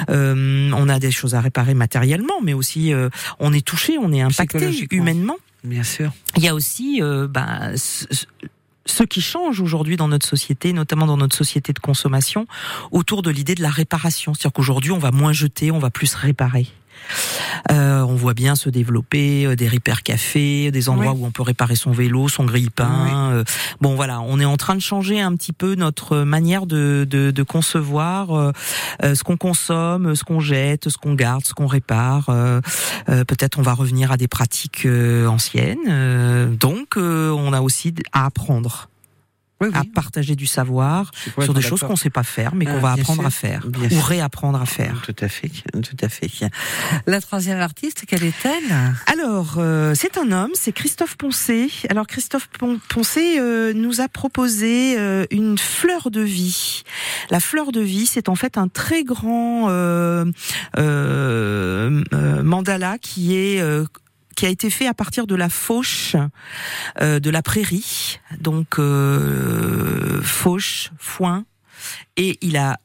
euh, 0.10 0.72
on 0.76 0.90
a 0.90 1.00
des 1.00 1.12
choses 1.12 1.36
à 1.36 1.42
réparer 1.42 1.74
matériellement, 1.74 2.42
mais 2.44 2.54
aussi 2.54 2.94
on 3.40 3.54
est 3.54 3.66
touché, 3.66 3.98
on 3.98 4.12
est 4.12 4.22
impacté 4.22 4.88
humainement. 4.92 5.38
Bien 5.64 5.84
sûr. 5.84 6.12
Il 6.36 6.44
y 6.44 6.48
a 6.48 6.54
aussi 6.54 7.00
ce, 7.00 8.06
ce 8.86 9.04
qui 9.04 9.22
change 9.22 9.60
aujourd'hui 9.62 9.98
dans 9.98 10.08
notre 10.08 10.28
société, 10.28 10.74
notamment 10.74 11.06
dans 11.06 11.18
notre 11.18 11.36
société 11.36 11.74
de 11.74 11.80
consommation, 11.80 12.48
autour 12.92 13.22
de 13.22 13.30
l'idée 13.30 13.56
de 13.56 13.62
la 13.62 13.70
réparation. 13.70 14.34
C'est-à-dire 14.34 14.54
qu'aujourd'hui, 14.54 14.92
on 14.92 15.00
va 15.00 15.12
moins 15.12 15.34
jeter, 15.34 15.72
on 15.72 15.80
va 15.80 15.90
plus 15.90 16.14
réparer. 16.16 16.68
Euh, 17.72 18.02
on 18.02 18.16
voit 18.16 18.34
bien 18.34 18.56
se 18.56 18.70
développer 18.70 19.46
euh, 19.46 19.56
des 19.56 19.68
repair 19.68 20.04
cafés, 20.04 20.72
des 20.72 20.90
endroits 20.90 21.14
Oui. 21.14 21.20
où 21.22 21.26
on 21.26 21.32
peut 21.32 21.42
réparer 21.44 21.76
son 21.76 21.92
vélo, 21.92 22.28
son 22.30 22.46
grille-pain. 22.46 23.32
euh, 23.34 23.44
bon, 23.82 23.96
voilà, 23.96 24.22
on 24.22 24.40
est 24.40 24.46
en 24.46 24.58
train 24.58 24.76
de 24.76 24.82
changer 24.82 25.20
un 25.20 25.36
petit 25.36 25.54
peu 25.54 25.76
notre 25.76 26.20
manière 26.20 26.66
de, 26.66 27.06
de, 27.10 27.32
de 27.32 27.44
concevoir 27.44 28.32
euh, 28.38 28.52
euh, 29.04 29.16
ce 29.16 29.24
qu'on 29.24 29.38
consomme, 29.38 30.16
ce 30.16 30.24
qu'on 30.24 30.40
jette, 30.40 30.90
ce 30.90 30.98
qu'on 30.98 31.14
garde, 31.14 31.46
ce 31.46 31.54
qu'on 31.54 31.68
répare. 31.68 32.30
Euh, 32.30 32.62
euh, 33.10 33.24
Peut-être 33.26 33.60
on 33.60 33.64
va 33.64 33.74
revenir 33.74 34.12
à 34.12 34.18
des 34.18 34.28
pratiques 34.28 34.86
euh, 34.86 35.28
anciennes. 35.28 35.78
Euh, 35.90 36.48
donc, 36.48 36.98
euh, 36.98 37.32
on 37.32 37.52
a 37.54 37.62
aussi 37.62 37.94
à 38.14 38.26
apprendre. 38.26 38.90
Oui, 39.60 39.70
oui. 39.72 39.74
à 39.76 39.84
partager 39.92 40.36
du 40.36 40.46
savoir 40.46 41.10
sur 41.42 41.54
des 41.56 41.62
choses 41.64 41.80
qu'on 41.82 41.96
sait 41.96 42.12
pas 42.12 42.22
faire, 42.24 42.54
mais 42.54 42.66
Ah, 42.68 42.74
qu'on 42.74 42.80
va 42.80 42.94
bien 42.94 43.02
apprendre 43.02 43.22
sûr, 43.22 43.28
à 43.28 43.32
faire 43.32 43.66
bien 43.68 43.88
ou 43.88 43.90
sûr. 43.90 44.04
réapprendre 44.04 44.62
à 44.62 44.66
faire. 44.68 45.02
Tout 45.04 45.16
à 45.20 45.28
fait, 45.28 45.50
tout 45.74 45.98
à 46.00 46.10
fait. 46.10 46.30
La 47.08 47.20
troisième 47.22 47.60
artiste, 47.60 48.04
quelle 48.08 48.24
est-elle? 48.24 48.76
Alors, 49.08 49.56
euh, 49.58 49.94
c'est 49.96 50.18
un 50.20 50.32
homme, 50.32 50.52
c'est 50.54 50.72
Christophe 50.74 51.18
Poncé. 51.18 51.72
Alors, 51.90 52.06
Christophe 52.06 52.48
Pon- 52.60 52.80
Poncé 52.88 53.40
euh, 53.40 53.74
nous 53.74 54.00
a 54.00 54.08
proposé 54.08 54.96
euh, 55.00 55.26
une 55.32 55.58
fleur 55.58 56.12
de 56.12 56.22
vie. 56.22 56.84
La 57.32 57.40
fleur 57.40 57.72
de 57.72 57.82
vie, 57.82 58.06
c'est 58.06 58.30
en 58.30 58.36
fait 58.36 58.58
un 58.60 58.68
très 58.68 59.04
grand 59.04 59.70
euh, 59.70 60.26
euh, 60.78 62.04
euh, 62.14 62.44
mandala 62.44 62.98
qui 63.00 63.36
est 63.36 63.60
euh, 63.62 63.86
qui 64.38 64.46
a 64.46 64.50
été 64.50 64.70
fait 64.70 64.86
à 64.88 64.94
partir 64.94 65.26
de 65.26 65.36
la 65.36 65.50
fauche 65.50 66.16
euh, 67.02 67.20
de 67.20 67.30
la 67.32 67.42
prairie, 67.42 68.20
donc 68.40 68.78
euh, 68.78 70.22
fauche, 70.22 70.92
foin, 71.00 71.44
et 72.16 72.38
il 72.42 72.56
a 72.56 72.80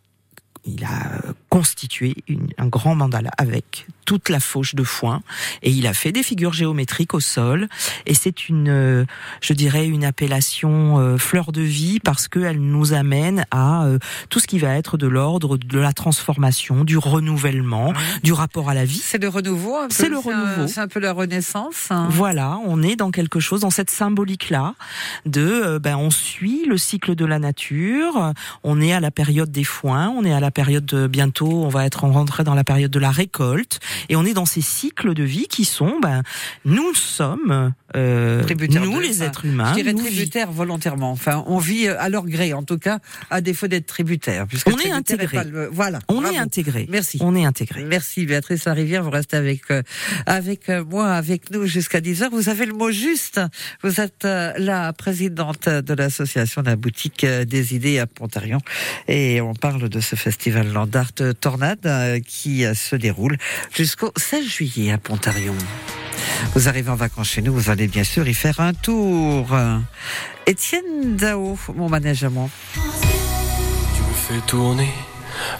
il 0.64 0.84
a 0.84 1.20
constitué 1.50 2.14
un 2.56 2.68
grand 2.68 2.94
mandala 2.94 3.30
avec 3.36 3.86
toute 4.04 4.28
la 4.28 4.40
fauche 4.40 4.74
de 4.74 4.84
foin 4.84 5.22
et 5.62 5.70
il 5.70 5.86
a 5.86 5.94
fait 5.94 6.12
des 6.12 6.22
figures 6.22 6.52
géométriques 6.52 7.14
au 7.14 7.20
sol 7.20 7.68
et 8.06 8.14
c'est 8.14 8.48
une 8.48 8.68
euh, 8.68 9.04
je 9.40 9.52
dirais 9.52 9.86
une 9.86 10.04
appellation 10.04 10.98
euh, 10.98 11.18
fleur 11.18 11.52
de 11.52 11.60
vie 11.62 12.00
parce 12.00 12.28
qu'elle 12.28 12.60
nous 12.60 12.92
amène 12.92 13.44
à 13.50 13.84
euh, 13.84 13.98
tout 14.28 14.40
ce 14.40 14.46
qui 14.46 14.58
va 14.58 14.74
être 14.76 14.96
de 14.96 15.06
l'ordre 15.06 15.56
de 15.56 15.78
la 15.78 15.92
transformation, 15.92 16.84
du 16.84 16.98
renouvellement, 16.98 17.92
du 18.22 18.32
rapport 18.32 18.70
à 18.70 18.74
la 18.74 18.84
vie. 18.84 19.00
C'est 19.02 19.20
le 19.20 19.28
renouveau. 19.28 19.76
C'est 19.90 20.08
le 20.08 20.18
renouveau. 20.18 20.66
C'est 20.66 20.80
un 20.80 20.88
peu 20.88 21.00
la 21.00 21.12
renaissance. 21.12 21.88
hein. 21.90 22.08
Voilà, 22.10 22.58
on 22.64 22.82
est 22.82 22.96
dans 22.96 23.10
quelque 23.10 23.40
chose, 23.40 23.60
dans 23.60 23.70
cette 23.70 23.90
symbolique-là, 23.90 24.74
de, 25.26 25.40
euh, 25.40 25.78
ben, 25.78 25.96
on 25.96 26.10
suit 26.10 26.64
le 26.66 26.76
cycle 26.78 27.14
de 27.14 27.24
la 27.24 27.38
nature. 27.38 28.32
On 28.62 28.80
est 28.80 28.92
à 28.92 29.00
la 29.00 29.10
période 29.10 29.50
des 29.50 29.64
foins, 29.64 30.12
on 30.16 30.24
est 30.24 30.32
à 30.32 30.40
la 30.40 30.50
période 30.50 30.84
de, 30.84 31.06
bientôt, 31.06 31.64
on 31.64 31.68
va 31.68 31.86
être 31.86 32.04
rentré 32.04 32.44
dans 32.44 32.54
la 32.54 32.64
période 32.64 32.90
de 32.90 32.98
la 32.98 33.10
récolte, 33.10 33.80
et 34.09 34.16
on 34.16 34.24
est 34.24 34.35
dans 34.35 34.46
ces 34.46 34.61
cycles 34.61 35.14
de 35.14 35.22
vie 35.24 35.46
qui 35.48 35.64
sont, 35.64 35.98
ben, 36.00 36.22
nous 36.64 36.94
sommes, 36.94 37.72
euh, 37.96 38.42
Tributaires 38.42 38.85
nous 38.85 39.00
les 39.00 39.22
êtres 39.22 39.44
humains, 39.44 39.70
Je 39.70 39.74
dirais 39.83 39.92
nous 39.92 40.00
vi- 40.05 40.11
tributaire 40.14 40.50
volontairement. 40.52 41.11
Enfin, 41.11 41.44
on 41.46 41.59
vit 41.59 41.88
euh, 41.88 42.00
à 42.00 42.09
leur 42.09 42.24
gré, 42.26 42.52
en 42.55 42.62
tout 42.62 42.78
cas, 42.78 42.98
à 43.31 43.40
défaut 43.40 43.66
d'être 43.68 43.87
tributaire. 43.87 44.46
On 44.66 44.78
est 44.78 44.90
intégré. 44.90 45.38
le- 45.44 45.68
Voilà. 45.72 45.98
on 46.09 46.20
bravo. 46.20 46.35
est 46.35 46.38
intégré. 46.38 46.87
Merci. 46.90 47.18
On 47.20 47.35
est 47.37 47.44
intégré. 47.44 47.85
Merci 47.85 48.26
Béatrice 48.26 48.66
Rivière, 48.68 49.02
vous 49.02 49.11
restez 49.11 49.37
avec 49.37 49.62
euh, 49.70 49.83
avec 50.26 50.68
euh, 50.68 50.85
moi, 50.85 51.12
avec 51.12 51.50
nous 51.50 51.66
jusqu'à 51.66 52.00
10h. 52.00 52.31
Vous 52.31 52.48
avez 52.48 52.66
le 52.66 52.72
mot 52.74 52.90
juste. 52.90 53.40
Vous 53.83 54.00
êtes 54.00 54.24
euh, 54.24 54.52
la 54.59 54.92
présidente 54.92 55.68
de 55.68 55.94
l'association 55.94 56.62
La 56.62 56.76
Boutique 56.76 57.24
des 57.26 57.74
Idées 57.74 57.98
à 57.98 58.07
Pontarion 58.07 58.59
et 59.09 59.40
on 59.40 59.55
parle 59.55 59.88
de 59.88 60.00
ce 60.00 60.16
festival 60.16 60.72
Land 60.72 60.88
Art 60.94 61.12
Tornade 61.40 62.20
qui 62.26 62.64
se 62.74 62.96
déroule 62.96 63.37
jusqu'au 63.83 64.12
16 64.16 64.47
juillet 64.47 64.92
à 64.92 64.99
Pontarion. 64.99 65.57
Vous 66.55 66.68
arrivez 66.68 66.88
en 66.88 66.95
vacances 66.95 67.31
chez 67.31 67.42
nous, 67.42 67.53
vous 67.53 67.68
allez 67.68 67.88
bien 67.88 68.05
sûr 68.05 68.29
y 68.29 68.33
faire 68.33 68.61
un 68.61 68.75
tour. 68.75 69.49
Étienne 70.47 71.16
Dao, 71.16 71.59
mon 71.75 71.88
moi. 71.88 72.49
Tu 72.77 72.79
me 72.79 74.14
fais 74.14 74.47
tourner 74.47 74.88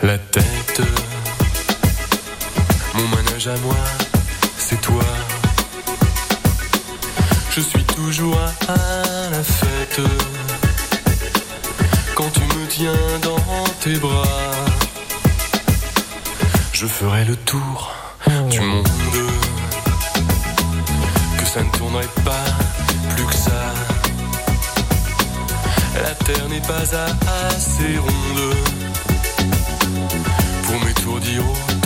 la 0.05 0.19
tête. 0.19 0.83
Mon 2.95 3.09
manège 3.09 3.49
à 3.49 3.57
moi, 3.57 3.75
c'est 4.57 4.81
toi. 4.81 5.03
Je 7.51 7.61
suis 7.61 7.83
toujours 7.83 8.39
à 8.69 9.31
la 9.33 9.43
fête. 9.43 10.01
Quand 12.15 12.31
tu 12.31 12.43
me 12.43 12.67
tiens 12.69 13.19
dans 13.21 13.65
tes 13.81 13.99
bras, 13.99 14.65
je 16.73 16.87
ferai 16.87 17.25
le 17.25 17.35
tour 17.35 18.02
du 18.53 18.61
monde. 18.61 18.87
Que 21.39 21.47
ça 21.47 21.63
ne 21.63 21.71
tournerait 21.71 22.07
pas 22.25 22.45
plus 23.15 23.25
que 23.25 23.35
ça. 23.35 23.73
La 26.03 26.15
terre 26.27 26.49
n'est 26.51 26.61
pas 26.61 26.83
assez 26.83 27.99
ronde 27.99 28.55
pour 30.65 30.81
m'étourdir 30.85 31.43
autant 31.43 31.82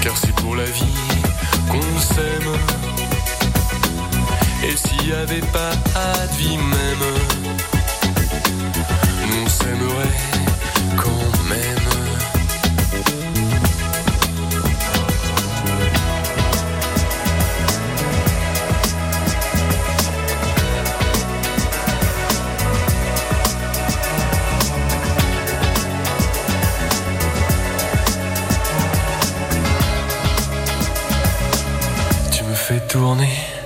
Car 0.00 0.16
c'est 0.16 0.34
pour 0.34 0.56
la 0.56 0.64
vie 0.64 0.98
qu'on 1.68 2.00
s'aime. 2.00 2.52
Et 4.64 4.76
s'il 4.76 5.08
y 5.08 5.12
avait 5.12 5.46
pas 5.52 5.70
de 5.70 6.36
vie 6.36 6.56
même, 6.56 7.04
on 9.40 9.48
s'aimerait 9.48 10.18
quand 10.96 11.31
me 33.14 33.61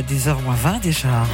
à 0.00 0.02
10h20 0.02 0.80
déjà. 0.80 1.26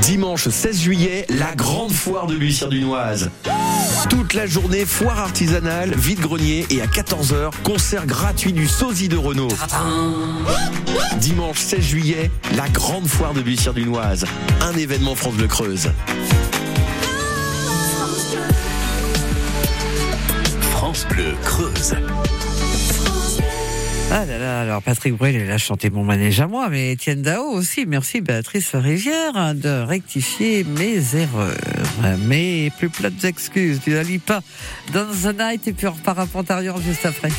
Dimanche 0.00 0.48
16 0.48 0.80
juillet, 0.80 1.26
la 1.28 1.54
grande 1.54 1.92
foire 1.92 2.26
de 2.26 2.34
Bussière-Dunoise. 2.34 3.30
Toute 4.10 4.34
la 4.34 4.46
journée, 4.46 4.84
foire 4.84 5.20
artisanale, 5.20 5.94
vide-grenier 5.94 6.66
et 6.70 6.82
à 6.82 6.86
14h, 6.86 7.52
concert 7.62 8.04
gratuit 8.06 8.52
du 8.52 8.66
sosie 8.66 9.08
de 9.08 9.16
Renault. 9.16 9.52
Dimanche 11.18 11.58
16 11.58 11.80
juillet, 11.80 12.30
la 12.56 12.68
grande 12.68 13.06
foire 13.06 13.32
de 13.32 13.42
Bussière-Dunoise. 13.42 14.24
Un 14.60 14.76
événement 14.76 15.14
France 15.14 15.34
Bleu 15.34 15.46
Creuse. 15.46 15.88
France 20.72 21.06
Bleu 21.08 21.34
Creuse. 21.44 21.94
Ah 24.14 24.26
là 24.26 24.36
là, 24.36 24.60
alors 24.60 24.82
Patrick 24.82 25.14
Bruel, 25.14 25.36
il 25.36 25.50
a 25.50 25.56
chanté 25.56 25.88
mon 25.88 26.04
manège 26.04 26.38
à 26.38 26.46
moi, 26.46 26.68
mais 26.68 26.92
Étienne 26.92 27.22
Dao 27.22 27.44
aussi. 27.44 27.86
Merci 27.86 28.20
Béatrice 28.20 28.74
Rivière 28.74 29.34
hein, 29.36 29.54
de 29.54 29.70
rectifier 29.70 30.64
mes 30.64 31.16
erreurs. 31.16 31.56
Mais 32.26 32.70
plus 32.76 32.90
plates 32.90 33.24
excuses, 33.24 33.80
tu 33.82 33.92
n'allies 33.92 34.18
pas 34.18 34.42
dans 34.92 35.06
The 35.06 35.34
Night 35.34 35.66
et 35.66 35.72
puis 35.72 35.86
on 35.86 35.92
repart 35.92 36.18
à 36.18 36.26
Pontarion 36.26 36.76
juste 36.78 37.06
après. 37.06 37.30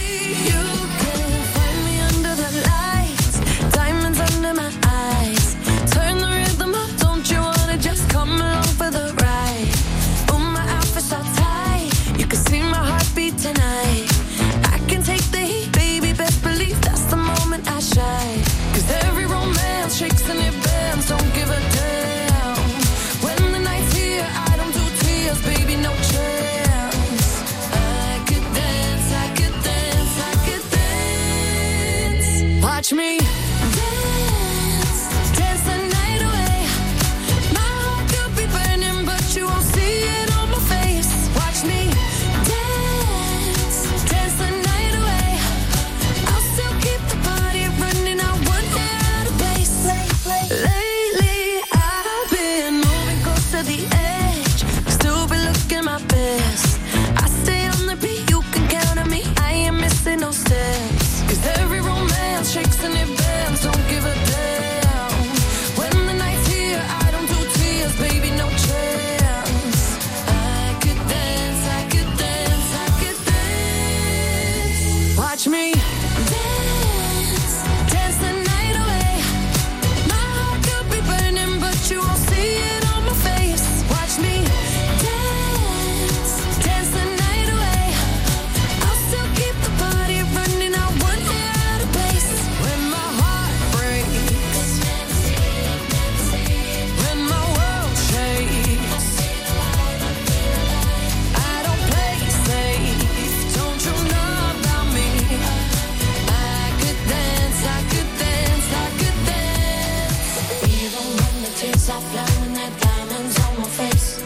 I 111.89 112.00
fly 112.00 112.24
with 112.39 112.56
that 112.56 112.72
diamonds 112.80 113.39
on 113.41 113.60
my 113.60 113.67
face. 113.67 114.24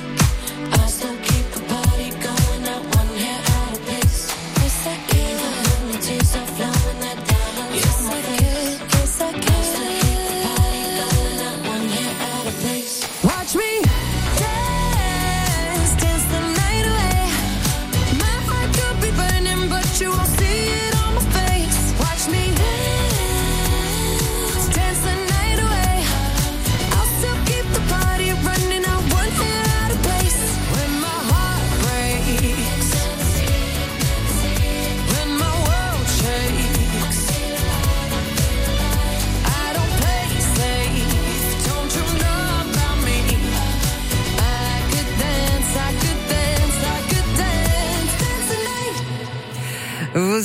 I 0.79 0.87
still. 0.87 1.26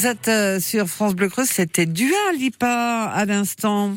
Vous 0.03 0.09
êtes 0.09 0.27
euh, 0.27 0.59
sur 0.59 0.88
France 0.88 1.15
Bleu 1.15 1.29
Creuse, 1.29 1.47
c'était 1.47 1.87
Dua 1.87 2.33
Lipa 2.37 3.05
à 3.15 3.25
l'instant. 3.25 3.97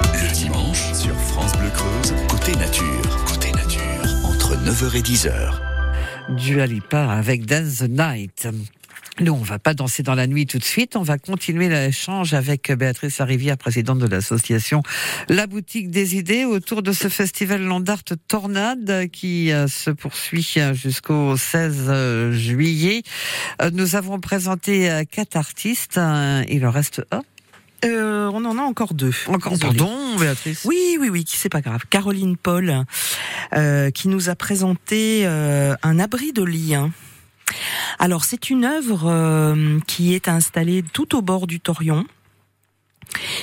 Le 0.00 0.32
dimanche, 0.32 0.90
sur 0.94 1.14
France 1.20 1.52
Bleu 1.58 1.68
Creuse, 1.68 2.14
côté 2.30 2.52
nature. 2.56 3.26
Côté 3.26 3.52
nature. 3.52 4.24
Entre 4.24 4.56
9h 4.56 4.96
et 4.96 5.02
10h. 5.02 5.52
Dua 6.30 6.64
Lipa 6.64 7.10
avec 7.12 7.44
Dance 7.44 7.80
the 7.80 7.90
Night. 7.90 8.48
Nous, 9.20 9.32
on 9.32 9.42
va 9.42 9.58
pas 9.58 9.74
danser 9.74 10.02
dans 10.02 10.14
la 10.14 10.26
nuit 10.26 10.46
tout 10.46 10.58
de 10.58 10.64
suite. 10.64 10.94
On 10.94 11.02
va 11.02 11.18
continuer 11.18 11.68
l'échange 11.68 12.34
avec 12.34 12.70
Béatrice 12.72 13.20
Arrivière, 13.20 13.56
présidente 13.56 13.98
de 13.98 14.06
l'association 14.06 14.82
La 15.28 15.46
Boutique 15.46 15.90
des 15.90 16.16
Idées, 16.16 16.44
autour 16.44 16.82
de 16.82 16.92
ce 16.92 17.08
festival 17.08 17.62
Landart 17.62 18.04
Tornade 18.28 19.08
qui 19.10 19.50
euh, 19.50 19.66
se 19.66 19.90
poursuit 19.90 20.46
euh, 20.58 20.72
jusqu'au 20.72 21.36
16 21.36 21.86
euh, 21.88 22.32
juillet. 22.32 23.02
Nous 23.72 23.96
avons 23.96 24.20
présenté 24.20 25.02
quatre 25.10 25.36
artistes. 25.36 25.98
Il 26.48 26.64
en 26.66 26.70
reste 26.70 27.02
un. 27.10 27.22
Euh, 27.84 28.30
on 28.32 28.44
en 28.44 28.58
a 28.58 28.62
encore 28.62 28.94
deux. 28.94 29.12
Encore, 29.26 29.52
Désolée. 29.52 29.76
pardon, 29.78 30.16
Béatrice. 30.18 30.64
Oui, 30.64 30.98
oui, 31.00 31.08
oui, 31.10 31.24
c'est 31.26 31.48
pas 31.48 31.60
grave. 31.60 31.82
Caroline 31.88 32.36
Paul, 32.36 32.84
euh, 33.54 33.90
qui 33.90 34.08
nous 34.08 34.28
a 34.28 34.34
présenté 34.34 35.22
euh, 35.24 35.74
un 35.82 35.98
abri 35.98 36.32
de 36.32 36.42
lien. 36.42 36.90
Alors, 37.98 38.24
c'est 38.24 38.50
une 38.50 38.64
œuvre 38.64 39.02
euh, 39.06 39.78
qui 39.86 40.14
est 40.14 40.28
installée 40.28 40.84
tout 40.92 41.16
au 41.16 41.22
bord 41.22 41.46
du 41.46 41.58
Torion, 41.60 42.06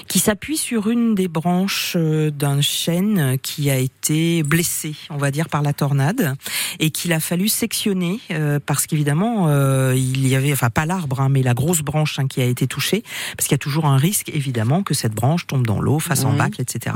qui 0.08 0.20
s'appuie 0.20 0.58
sur 0.58 0.90
une 0.90 1.16
des 1.16 1.28
branches 1.28 1.94
euh, 1.98 2.30
d'un 2.30 2.62
chêne 2.62 3.38
qui 3.42 3.72
a 3.72 3.78
été 3.78 4.44
blessé, 4.44 4.94
on 5.10 5.18
va 5.18 5.32
dire, 5.32 5.50
par 5.50 5.64
la 5.64 5.74
tornade, 5.74 6.36
et 6.80 6.92
qu'il 6.92 7.12
a 7.14 7.20
fallu 7.20 7.48
sectionner 7.50 8.20
euh, 8.30 8.60
parce 8.64 8.86
qu'évidemment, 8.86 9.48
euh, 9.50 9.94
il 9.98 10.28
y 10.28 10.36
avait, 10.36 10.54
enfin 10.54 10.70
pas 10.70 10.86
l'arbre, 10.86 11.20
hein, 11.20 11.30
mais 11.30 11.42
la 11.42 11.56
grosse 11.56 11.82
branche 11.82 12.20
hein, 12.20 12.28
qui 12.28 12.42
a 12.42 12.46
été 12.46 12.68
touchée, 12.68 13.04
parce 13.36 13.48
qu'il 13.48 13.54
y 13.56 13.56
a 13.56 13.58
toujours 13.58 13.88
un 13.88 13.98
risque, 13.98 14.30
évidemment, 14.30 14.84
que 14.84 14.94
cette 14.94 15.14
branche 15.16 15.48
tombe 15.48 15.66
dans 15.66 15.82
l'eau, 15.82 15.98
fasse 16.00 16.26
en 16.26 16.32
Mhm. 16.34 16.38
bacle, 16.38 16.62
etc. 16.62 16.96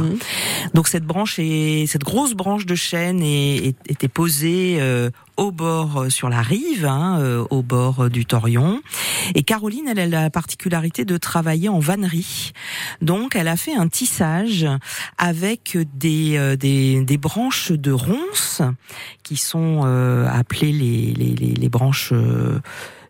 Donc 0.75 0.87
cette 0.87 1.05
branche 1.05 1.39
est, 1.39 1.87
cette 1.87 2.03
grosse 2.03 2.35
branche 2.35 2.67
de 2.67 2.75
chêne 2.75 3.21
est- 3.23 3.69
est- 3.69 3.91
était 3.91 4.07
posée 4.07 4.77
euh, 4.79 5.09
au 5.39 5.51
bord, 5.51 6.01
euh, 6.01 6.09
sur 6.09 6.27
la 6.29 6.41
rive, 6.41 6.85
hein, 6.85 7.17
euh, 7.19 7.45
au 7.49 7.61
bord 7.61 8.01
euh, 8.01 8.09
du 8.09 8.25
Torion. 8.25 8.81
Et 9.35 9.43
Caroline, 9.43 9.87
elle, 9.87 9.99
a 9.99 10.05
la 10.05 10.29
particularité 10.29 11.05
de 11.05 11.15
travailler 11.17 11.69
en 11.69 11.79
vannerie. 11.79 12.51
Donc 13.01 13.35
elle 13.35 13.47
a 13.47 13.55
fait 13.55 13.73
un 13.73 13.87
tissage 13.87 14.67
avec 15.17 15.77
des, 15.95 16.55
des, 16.57 17.03
des 17.03 17.17
branches 17.17 17.71
de 17.71 17.91
ronces 17.91 18.61
qui 19.23 19.37
sont 19.37 19.83
euh, 19.85 20.27
appelées 20.27 20.73
les, 20.73 21.13
les, 21.13 21.33
les, 21.35 21.69
branches... 21.69 22.11
euh, 22.11 22.59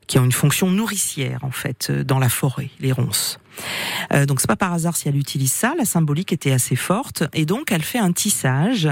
qui 0.05 0.17
ont 0.17 0.25
une 0.25 0.31
fonction 0.31 0.71
nourricière 0.71 1.43
en 1.43 1.51
fait 1.51 1.91
dans 1.91 2.17
la 2.19 2.29
forêt, 2.29 2.69
les 2.79 2.91
ronces. 2.91 3.39
Euh, 4.13 4.25
donc 4.25 4.41
c'est 4.41 4.47
pas 4.47 4.55
par 4.55 4.73
hasard 4.73 4.95
si 4.95 5.07
elle 5.07 5.17
utilise 5.17 5.51
ça. 5.51 5.73
La 5.77 5.85
symbolique 5.85 6.33
était 6.33 6.51
assez 6.51 6.75
forte 6.75 7.23
et 7.33 7.45
donc 7.45 7.71
elle 7.71 7.83
fait 7.83 7.99
un 7.99 8.11
tissage 8.11 8.89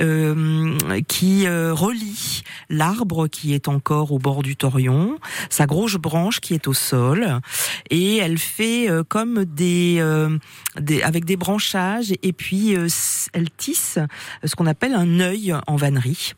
euh, 0.00 0.76
qui 1.08 1.46
euh, 1.46 1.72
relie 1.72 2.42
l'arbre 2.68 3.28
qui 3.28 3.54
est 3.54 3.68
encore 3.68 4.12
au 4.12 4.18
bord 4.18 4.42
du 4.42 4.56
torion, 4.56 5.18
sa 5.48 5.66
grosse 5.66 5.94
branche 5.94 6.40
qui 6.40 6.54
est 6.54 6.68
au 6.68 6.74
sol 6.74 7.40
et 7.90 8.16
elle 8.16 8.38
fait 8.38 8.88
euh, 8.90 9.02
comme 9.04 9.44
des, 9.44 9.96
euh, 10.00 10.38
des 10.78 11.02
avec 11.02 11.24
des 11.24 11.36
branchages 11.36 12.12
et 12.22 12.32
puis 12.32 12.76
euh, 12.76 12.88
elle 13.32 13.50
tisse 13.50 13.98
ce 14.44 14.54
qu'on 14.54 14.66
appelle 14.66 14.94
un 14.94 15.20
œil 15.20 15.54
en 15.66 15.76
vannerie. 15.76 16.34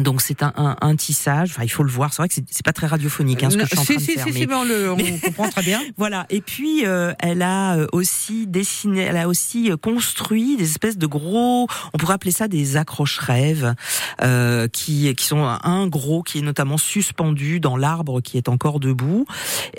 Donc 0.00 0.20
c'est 0.20 0.42
un, 0.42 0.52
un, 0.56 0.76
un 0.80 0.96
tissage. 0.96 1.50
Enfin, 1.50 1.64
il 1.64 1.68
faut 1.70 1.82
le 1.82 1.90
voir. 1.90 2.12
C'est 2.12 2.22
vrai 2.22 2.28
que 2.28 2.34
c'est- 2.34 2.44
c'est 2.50 2.64
pas 2.64 2.72
très 2.72 2.86
radiophonique 2.86 3.42
hein, 3.42 3.50
ce 3.50 3.56
que 3.56 3.62
je 3.62 3.68
suis 3.68 3.78
en 3.78 3.84
train 3.84 3.94
de 3.94 4.00
faire, 4.00 4.24
si, 4.26 4.32
mais- 4.32 4.38
si, 4.40 4.46
mais 4.46 4.54
on, 4.54 4.64
le, 4.64 4.92
on 4.92 4.96
mais- 4.98 5.18
comprend 5.18 5.48
très 5.48 5.62
bien. 5.62 5.80
voilà. 5.96 6.26
Et 6.30 6.40
puis 6.40 6.84
euh, 6.86 7.12
elle 7.18 7.42
a 7.42 7.76
euh, 7.76 7.86
aussi 7.92 8.46
dessiné, 8.46 9.02
elle 9.02 9.16
a 9.16 9.28
aussi 9.28 9.70
euh, 9.70 9.76
construit 9.76 10.56
des 10.56 10.64
espèces 10.70 10.98
de 10.98 11.06
gros, 11.06 11.66
on 11.94 11.98
pourrait 11.98 12.14
appeler 12.14 12.30
ça 12.32 12.48
des 12.48 12.76
accroche-rêves, 12.76 13.74
euh, 14.22 14.68
qui 14.68 15.14
qui 15.14 15.24
sont 15.26 15.42
un 15.44 15.86
gros 15.86 16.22
qui 16.22 16.38
est 16.38 16.42
notamment 16.42 16.78
suspendu 16.78 17.58
dans 17.60 17.76
l'arbre 17.76 18.20
qui 18.20 18.36
est 18.36 18.48
encore 18.48 18.80
debout 18.80 19.24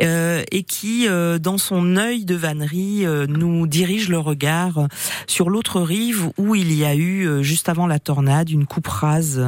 euh, 0.02 0.44
et 0.52 0.64
qui 0.64 1.08
euh, 1.08 1.38
dans 1.40 1.58
son 1.58 1.96
œil 1.98 2.26
de 2.26 2.36
vannerie 2.36 3.06
euh, 3.06 3.26
nous 3.28 3.68
dirige 3.68 4.10
le 4.10 4.20
regard 4.20 4.88
sur 5.28 5.50
l'autre 5.50 5.82
rive 5.82 6.30
où 6.38 6.56
il 6.56 6.74
y 6.74 6.84
a 6.84 6.96
eu 6.96 7.44
juste 7.44 7.70
avant 7.70 7.88
la 7.88 8.00
tornade 8.00 8.50
une 8.50 8.66
coupe 8.66 8.88
rase 8.88 9.46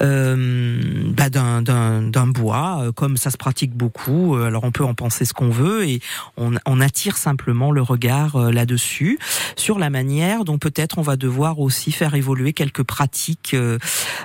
bah, 0.00 1.30
d'un, 1.30 1.62
d'un, 1.62 2.02
d'un 2.02 2.26
bois, 2.26 2.82
euh, 2.82 2.92
comme 2.92 3.16
ça 3.16 3.30
se 3.30 3.36
pratique 3.36 3.74
beaucoup. 3.74 4.36
euh, 4.36 4.46
Alors 4.46 4.64
on 4.64 4.70
peut 4.72 4.84
en 4.84 4.94
penser 4.94 5.24
ce 5.24 5.32
qu'on 5.32 5.50
veut 5.50 5.84
et 5.86 6.00
on, 6.36 6.54
on 6.66 6.80
attire 6.80 7.16
simplement 7.16 7.70
le 7.70 7.82
regard 7.82 8.36
euh, 8.36 8.50
là-dessus 8.50 9.18
sur 9.56 9.78
la 9.78 9.90
manière 9.90 10.44
dont 10.44 10.58
peut-être 10.58 10.98
on 10.98 11.02
va 11.02 11.16
devoir 11.16 11.58
aussi 11.58 11.92
faire 11.92 12.14
évoluer 12.14 12.52
quelques 12.52 12.82
pratiques 12.82 13.54
euh, 13.54 13.78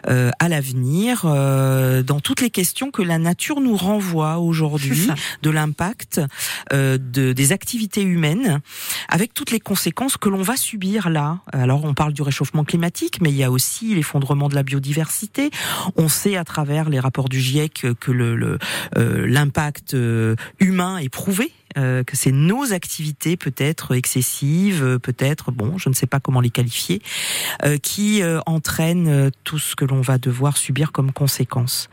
euh, 0.08 0.32
à 0.40 0.50
l'avenir 0.50 1.24
euh, 1.26 2.04
dans 2.04 2.20
toutes 2.20 2.42
les 2.42 2.50
questions 2.50 2.92
que 2.92 3.02
la 3.02 3.18
nature 3.18 3.62
nous 3.62 3.76
renvoie 3.76 4.38
aujourd'hui 4.38 5.08
de 5.42 5.50
l'impact 5.50 6.22
euh, 6.74 6.98
de, 6.98 7.34
des 7.34 7.52
activités 7.52 8.02
humaines 8.04 8.62
avec 9.10 9.34
toutes 9.34 9.52
les 9.52 9.60
conséquences 9.60 10.18
que 10.18 10.30
l'on 10.30 10.42
va 10.42 10.58
subir 10.58 11.10
là. 11.10 11.40
Alors 11.52 11.84
on 11.86 11.94
parle 11.94 12.14
du 12.14 12.22
réchauffement 12.22 12.64
climatique, 12.64 13.20
mais 13.22 13.30
il 13.30 13.36
y 13.36 13.44
a 13.44 13.52
aussi 13.52 13.96
l'effondrement 13.96 14.50
de 14.50 14.56
la 14.56 14.64
biodiversité. 14.64 15.47
On 15.96 16.08
sait 16.08 16.38
à 16.38 16.44
travers 16.44 16.90
les 16.90 17.00
rapports 17.00 17.30
du 17.30 17.40
GIEC 17.40 17.88
que 18.00 18.12
euh, 18.12 19.28
l'impact 19.28 19.94
euh, 19.94 20.36
humain 20.60 20.98
est 20.98 21.10
prouvé. 21.10 21.52
Euh, 21.78 22.04
que 22.04 22.16
c'est 22.16 22.32
nos 22.32 22.74
activités 22.74 23.38
peut-être 23.38 23.96
excessives, 23.96 24.84
euh, 24.84 25.00
peut-être 25.00 25.52
bon, 25.52 25.78
je 25.78 25.90
ne 25.90 25.94
sais 25.94 26.08
pas 26.08 26.20
comment 26.20 26.42
les 26.42 26.50
qualifier, 26.50 27.02
euh, 27.64 27.78
qui 27.78 28.22
euh, 28.22 28.40
entraînent 28.46 29.08
euh, 29.08 29.30
tout 29.44 29.60
ce 29.60 29.76
que 29.76 29.86
l'on 29.86 30.02
va 30.02 30.18
devoir 30.18 30.58
subir 30.58 30.92
comme 30.92 31.12
conséquence. 31.12 31.90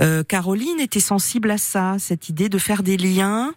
Euh, 0.00 0.22
Caroline 0.22 0.80
était 0.80 1.00
sensible 1.00 1.50
à 1.50 1.58
ça, 1.58 1.96
cette 1.98 2.28
idée 2.28 2.48
de 2.48 2.58
faire 2.58 2.82
des 2.82 2.96
liens. 2.96 3.54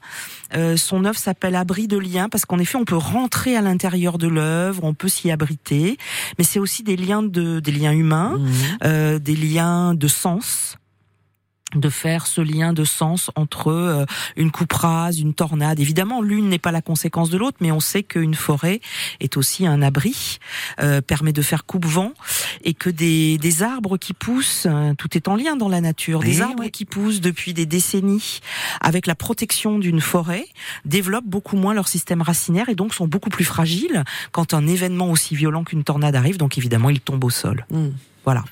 Euh, 0.55 0.77
son 0.77 1.05
œuvre 1.05 1.17
s'appelle 1.17 1.55
Abri 1.55 1.87
de 1.87 1.97
liens 1.97 2.29
parce 2.29 2.45
qu'en 2.45 2.59
effet, 2.59 2.77
on 2.77 2.85
peut 2.85 2.95
rentrer 2.95 3.55
à 3.55 3.61
l'intérieur 3.61 4.17
de 4.17 4.27
l'œuvre, 4.27 4.83
on 4.83 4.93
peut 4.93 5.07
s'y 5.09 5.31
abriter, 5.31 5.97
mais 6.37 6.43
c'est 6.43 6.59
aussi 6.59 6.83
des 6.83 6.95
liens 6.95 7.23
de 7.23 7.59
des 7.59 7.71
liens 7.71 7.93
humains, 7.93 8.39
euh, 8.83 9.19
des 9.19 9.35
liens 9.35 9.95
de 9.95 10.07
sens 10.07 10.77
de 11.75 11.89
faire 11.89 12.27
ce 12.27 12.41
lien 12.41 12.73
de 12.73 12.83
sens 12.83 13.31
entre 13.35 13.67
euh, 13.71 14.05
une 14.35 14.51
coupe 14.51 14.73
rase, 14.73 15.19
une 15.19 15.33
tornade. 15.33 15.79
Évidemment, 15.79 16.21
l'une 16.21 16.49
n'est 16.49 16.59
pas 16.59 16.71
la 16.71 16.81
conséquence 16.81 17.29
de 17.29 17.37
l'autre, 17.37 17.57
mais 17.61 17.71
on 17.71 17.79
sait 17.79 18.03
qu'une 18.03 18.35
forêt 18.35 18.81
est 19.19 19.37
aussi 19.37 19.65
un 19.67 19.81
abri, 19.81 20.37
euh, 20.79 21.01
permet 21.01 21.33
de 21.33 21.41
faire 21.41 21.65
coupe-vent, 21.65 22.13
et 22.63 22.73
que 22.73 22.89
des, 22.89 23.37
des 23.37 23.63
arbres 23.63 23.97
qui 23.97 24.13
poussent, 24.13 24.67
euh, 24.69 24.93
tout 24.97 25.15
est 25.17 25.27
en 25.27 25.35
lien 25.35 25.55
dans 25.55 25.69
la 25.69 25.81
nature, 25.81 26.21
des 26.21 26.37
Oui, 26.37 26.41
arbres 26.41 26.63
oui. 26.63 26.71
qui 26.71 26.85
poussent 26.85 27.21
depuis 27.21 27.53
des 27.53 27.65
décennies 27.65 28.39
avec 28.81 29.07
la 29.07 29.15
protection 29.15 29.79
d'une 29.79 30.01
forêt, 30.01 30.45
développent 30.85 31.25
beaucoup 31.27 31.57
moins 31.57 31.73
leur 31.73 31.87
système 31.87 32.21
racinaire 32.21 32.69
et 32.69 32.75
donc 32.75 32.93
sont 32.93 33.07
beaucoup 33.07 33.29
plus 33.29 33.45
fragiles 33.45 34.03
quand 34.31 34.53
un 34.53 34.67
événement 34.67 35.11
aussi 35.11 35.35
violent 35.35 35.63
qu'une 35.63 35.83
tornade 35.83 36.15
arrive. 36.15 36.37
Donc 36.37 36.57
évidemment, 36.57 36.89
ils 36.89 37.01
tombent 37.01 37.23
au 37.23 37.29
sol. 37.29 37.65
Mm. 37.71 37.89
Voilà. 38.23 38.43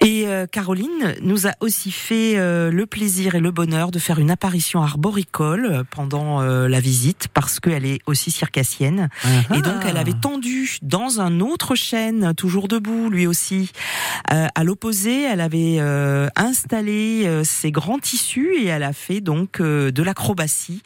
Et 0.00 0.26
euh, 0.26 0.46
Caroline 0.46 1.14
nous 1.22 1.46
a 1.46 1.52
aussi 1.60 1.90
fait 1.90 2.36
euh, 2.36 2.70
le 2.70 2.86
plaisir 2.86 3.34
et 3.34 3.40
le 3.40 3.50
bonheur 3.50 3.90
de 3.90 3.98
faire 3.98 4.18
une 4.18 4.30
apparition 4.30 4.82
arboricole 4.82 5.66
euh, 5.70 5.82
pendant 5.90 6.40
euh, 6.42 6.68
la 6.68 6.80
visite 6.80 7.28
parce 7.34 7.60
qu'elle 7.60 7.84
est 7.84 7.98
aussi 8.06 8.30
circassienne. 8.30 9.08
Et 9.54 9.60
donc 9.62 9.82
elle 9.86 9.96
avait 9.96 10.12
tendu 10.12 10.78
dans 10.82 11.20
un 11.20 11.40
autre 11.40 11.74
chêne, 11.74 12.34
toujours 12.34 12.68
debout 12.68 13.10
lui 13.10 13.26
aussi. 13.26 13.72
Euh, 14.32 14.46
à 14.54 14.64
l'opposé, 14.64 15.22
elle 15.22 15.40
avait 15.40 15.76
euh, 15.80 16.28
installé 16.36 17.24
euh, 17.26 17.42
ses 17.44 17.70
grands 17.72 17.98
tissus 17.98 18.54
et 18.60 18.66
elle 18.66 18.82
a 18.82 18.92
fait 18.92 19.20
donc 19.20 19.60
euh, 19.60 19.90
de 19.90 20.02
l'acrobatie 20.02 20.82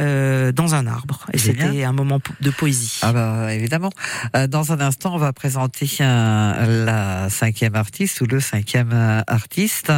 euh, 0.00 0.52
dans 0.52 0.74
un 0.74 0.86
arbre. 0.86 1.26
Et 1.32 1.38
c'était 1.38 1.84
un 1.84 1.92
moment 1.92 2.20
de 2.40 2.50
poésie. 2.50 3.00
Ah 3.02 3.12
bah 3.12 3.54
évidemment. 3.54 3.90
Euh, 4.36 4.46
Dans 4.46 4.72
un 4.72 4.80
instant, 4.80 5.14
on 5.14 5.18
va 5.18 5.32
présenter 5.32 5.88
un- 6.00 6.66
la 6.66 7.28
cinquième 7.30 7.74
artiste 7.74 8.20
ou 8.20 8.26
le 8.26 8.40
cinquième 8.40 8.53
euh, 8.54 9.22
artiste. 9.26 9.92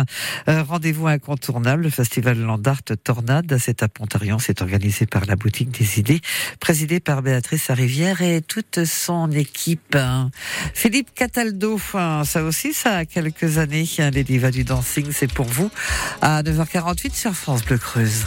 Euh, 0.48 0.62
Rendez-vous 0.62 1.07
incontournable, 1.07 1.84
le 1.84 1.90
festival 1.90 2.38
Landart 2.38 2.82
Tornade, 3.02 3.59
c'est 3.59 3.82
à 3.82 3.88
Pontarion, 3.88 4.38
c'est 4.38 4.62
organisé 4.62 5.07
par 5.07 5.26
la 5.26 5.36
boutique 5.36 5.70
des 5.70 5.98
idées, 5.98 6.20
présidé 6.61 7.00
par 7.00 7.22
Béatrice 7.22 7.70
Rivière 7.70 8.22
et 8.22 8.42
toute 8.42 8.84
son 8.84 9.30
équipe. 9.30 9.96
Philippe 10.74 11.14
Cataldo, 11.14 11.80
hein, 11.94 12.22
ça 12.24 12.42
aussi, 12.42 12.72
ça 12.72 12.96
a 12.96 13.04
quelques 13.04 13.59
années, 13.59 13.86
hein, 13.98 14.11
les 14.11 14.24
divas 14.24 14.50
du 14.50 14.64
dancing, 14.64 15.07
c'est 15.12 15.32
pour 15.32 15.46
vous 15.46 15.70
à 16.22 16.42
9h48 16.42 17.14
sur 17.14 17.34
France 17.34 17.64
Bleu 17.64 17.78
Creuse. 17.78 18.24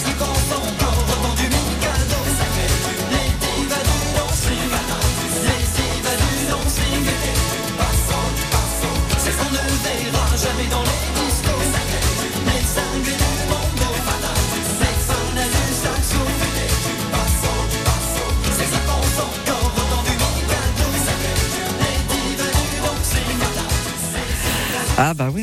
éxito 0.00 0.29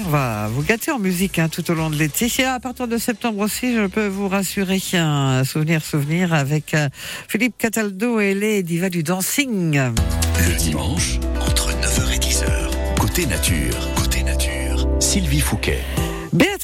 on 0.07 0.09
va 0.09 0.47
vous 0.47 0.63
gâter 0.63 0.91
en 0.91 0.99
musique 0.99 1.37
hein, 1.37 1.49
tout 1.49 1.69
au 1.69 1.73
long 1.73 1.89
de 1.89 1.95
l'été. 1.95 2.31
Et 2.39 2.45
à 2.45 2.61
partir 2.61 2.87
de 2.87 2.97
septembre 2.97 3.39
aussi, 3.39 3.75
je 3.75 3.87
peux 3.87 4.07
vous 4.07 4.29
rassurer 4.29 4.79
qu'il 4.79 4.99
y 4.99 5.01
a 5.01 5.05
un 5.05 5.43
souvenir 5.43 5.83
souvenir 5.83 6.33
avec 6.33 6.73
euh, 6.73 6.87
Philippe 7.27 7.55
Cataldo 7.57 8.21
et 8.21 8.33
les 8.33 8.63
divas 8.63 8.89
du 8.89 9.03
dancing. 9.03 9.77
Le 9.77 10.57
dimanche, 10.57 11.19
entre 11.41 11.71
9h 11.71 12.15
et 12.15 12.19
10h, 12.19 12.97
côté 12.97 13.25
nature, 13.25 13.93
côté 13.95 14.23
nature, 14.23 14.87
Sylvie 15.01 15.41
Fouquet. 15.41 15.83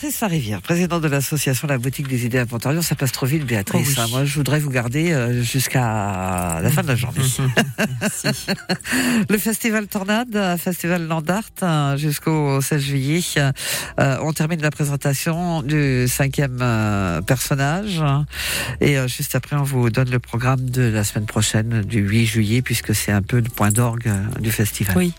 Béatrice 0.04 0.20
Larivière, 0.20 0.62
présidente 0.62 1.01
de 1.01 1.08
l'association 1.08 1.66
La 1.66 1.78
Boutique 1.78 2.10
des 2.10 2.26
Idées 2.26 2.39
à 2.39 2.45
Pontarlion. 2.45 2.82
Ça 2.82 2.93
passe 2.93 3.14
trop 3.14 3.26
vite, 3.26 3.45
Béatrice. 3.45 3.88
Oh 3.88 3.91
oui. 3.95 4.04
hein. 4.04 4.08
Moi, 4.12 4.26
je 4.26 4.36
voudrais 4.36 4.60
vous 4.60 4.70
garder 4.70 5.14
euh, 5.14 5.41
jusqu'à 5.41 6.60
la 6.62 6.70
fin 6.70 6.82
de 6.82 6.89
la 6.89 6.97
journée. 6.97 7.22
Le 9.30 9.38
festival 9.38 9.88
Tornade, 9.88 10.58
festival 10.60 11.08
Landart, 11.08 11.43
euh, 11.62 11.95
jusqu'au 11.95 12.60
16 12.60 12.82
juillet. 12.82 13.22
Euh, 13.38 14.18
on 14.24 14.34
termine 14.34 14.62
la 14.62 14.72
présentation 14.72 15.62
du 15.62 16.06
cinquième 16.10 16.60
euh, 16.62 17.22
personnage. 17.22 18.04
Et 18.82 18.97
juste 19.08 19.36
après, 19.36 19.56
on 19.56 19.64
vous 19.64 19.89
donne 19.89 20.10
le 20.10 20.20
programme 20.20 20.70
de 20.70 20.82
la 20.82 21.06
semaine 21.06 21.28
prochaine, 21.28 21.82
du 21.84 21.99
8 21.99 22.26
juillet, 22.26 22.62
puisque 22.62 22.93
c'est 22.93 23.14
un 23.14 23.22
peu 23.22 23.38
le 23.38 23.49
point 23.49 23.70
d'orgue 23.70 24.12
du 24.41 24.51
festival. 24.51 24.97
Oui. 24.97 25.14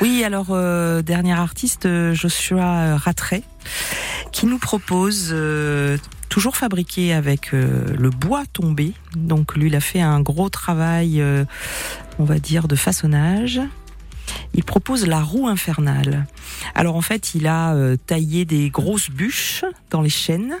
Oui, 0.00 0.24
alors 0.24 0.46
euh, 0.50 1.02
dernier 1.02 1.34
artiste, 1.34 1.86
Joshua 2.14 2.96
Rattray, 2.96 3.44
qui 4.32 4.46
nous 4.46 4.58
propose 4.58 5.28
euh, 5.30 5.98
toujours 6.28 6.56
fabriqué 6.56 7.12
avec 7.12 7.54
euh, 7.54 7.84
le 7.96 8.10
bois 8.10 8.44
tombé. 8.52 8.94
Donc 9.14 9.54
lui, 9.54 9.68
il 9.68 9.76
a 9.76 9.80
fait 9.80 10.00
un 10.00 10.20
gros 10.20 10.48
travail, 10.48 11.20
euh, 11.20 11.44
on 12.18 12.24
va 12.24 12.38
dire, 12.38 12.66
de 12.66 12.74
façonnage. 12.74 13.60
Il 14.54 14.64
propose 14.64 15.06
la 15.06 15.20
roue 15.20 15.46
infernale. 15.46 16.26
Alors 16.74 16.96
en 16.96 17.02
fait, 17.02 17.34
il 17.34 17.46
a 17.46 17.76
taillé 18.06 18.44
des 18.44 18.70
grosses 18.70 19.10
bûches 19.10 19.64
dans 19.90 20.00
les 20.00 20.10
chênes. 20.10 20.54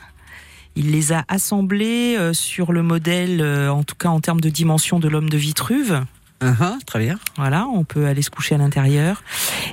Il 0.76 0.90
les 0.90 1.12
a 1.12 1.24
assemblées 1.28 2.18
sur 2.32 2.72
le 2.72 2.82
modèle, 2.82 3.42
en 3.68 3.82
tout 3.82 3.94
cas 3.94 4.08
en 4.08 4.20
termes 4.20 4.40
de 4.40 4.48
dimension 4.48 4.98
de 4.98 5.08
l'homme 5.08 5.30
de 5.30 5.36
Vitruve. 5.36 6.04
Uh-huh, 6.42 6.84
très 6.84 6.98
bien. 6.98 7.18
Voilà, 7.36 7.66
on 7.66 7.84
peut 7.84 8.06
aller 8.06 8.22
se 8.22 8.30
coucher 8.30 8.56
à 8.56 8.58
l'intérieur. 8.58 9.22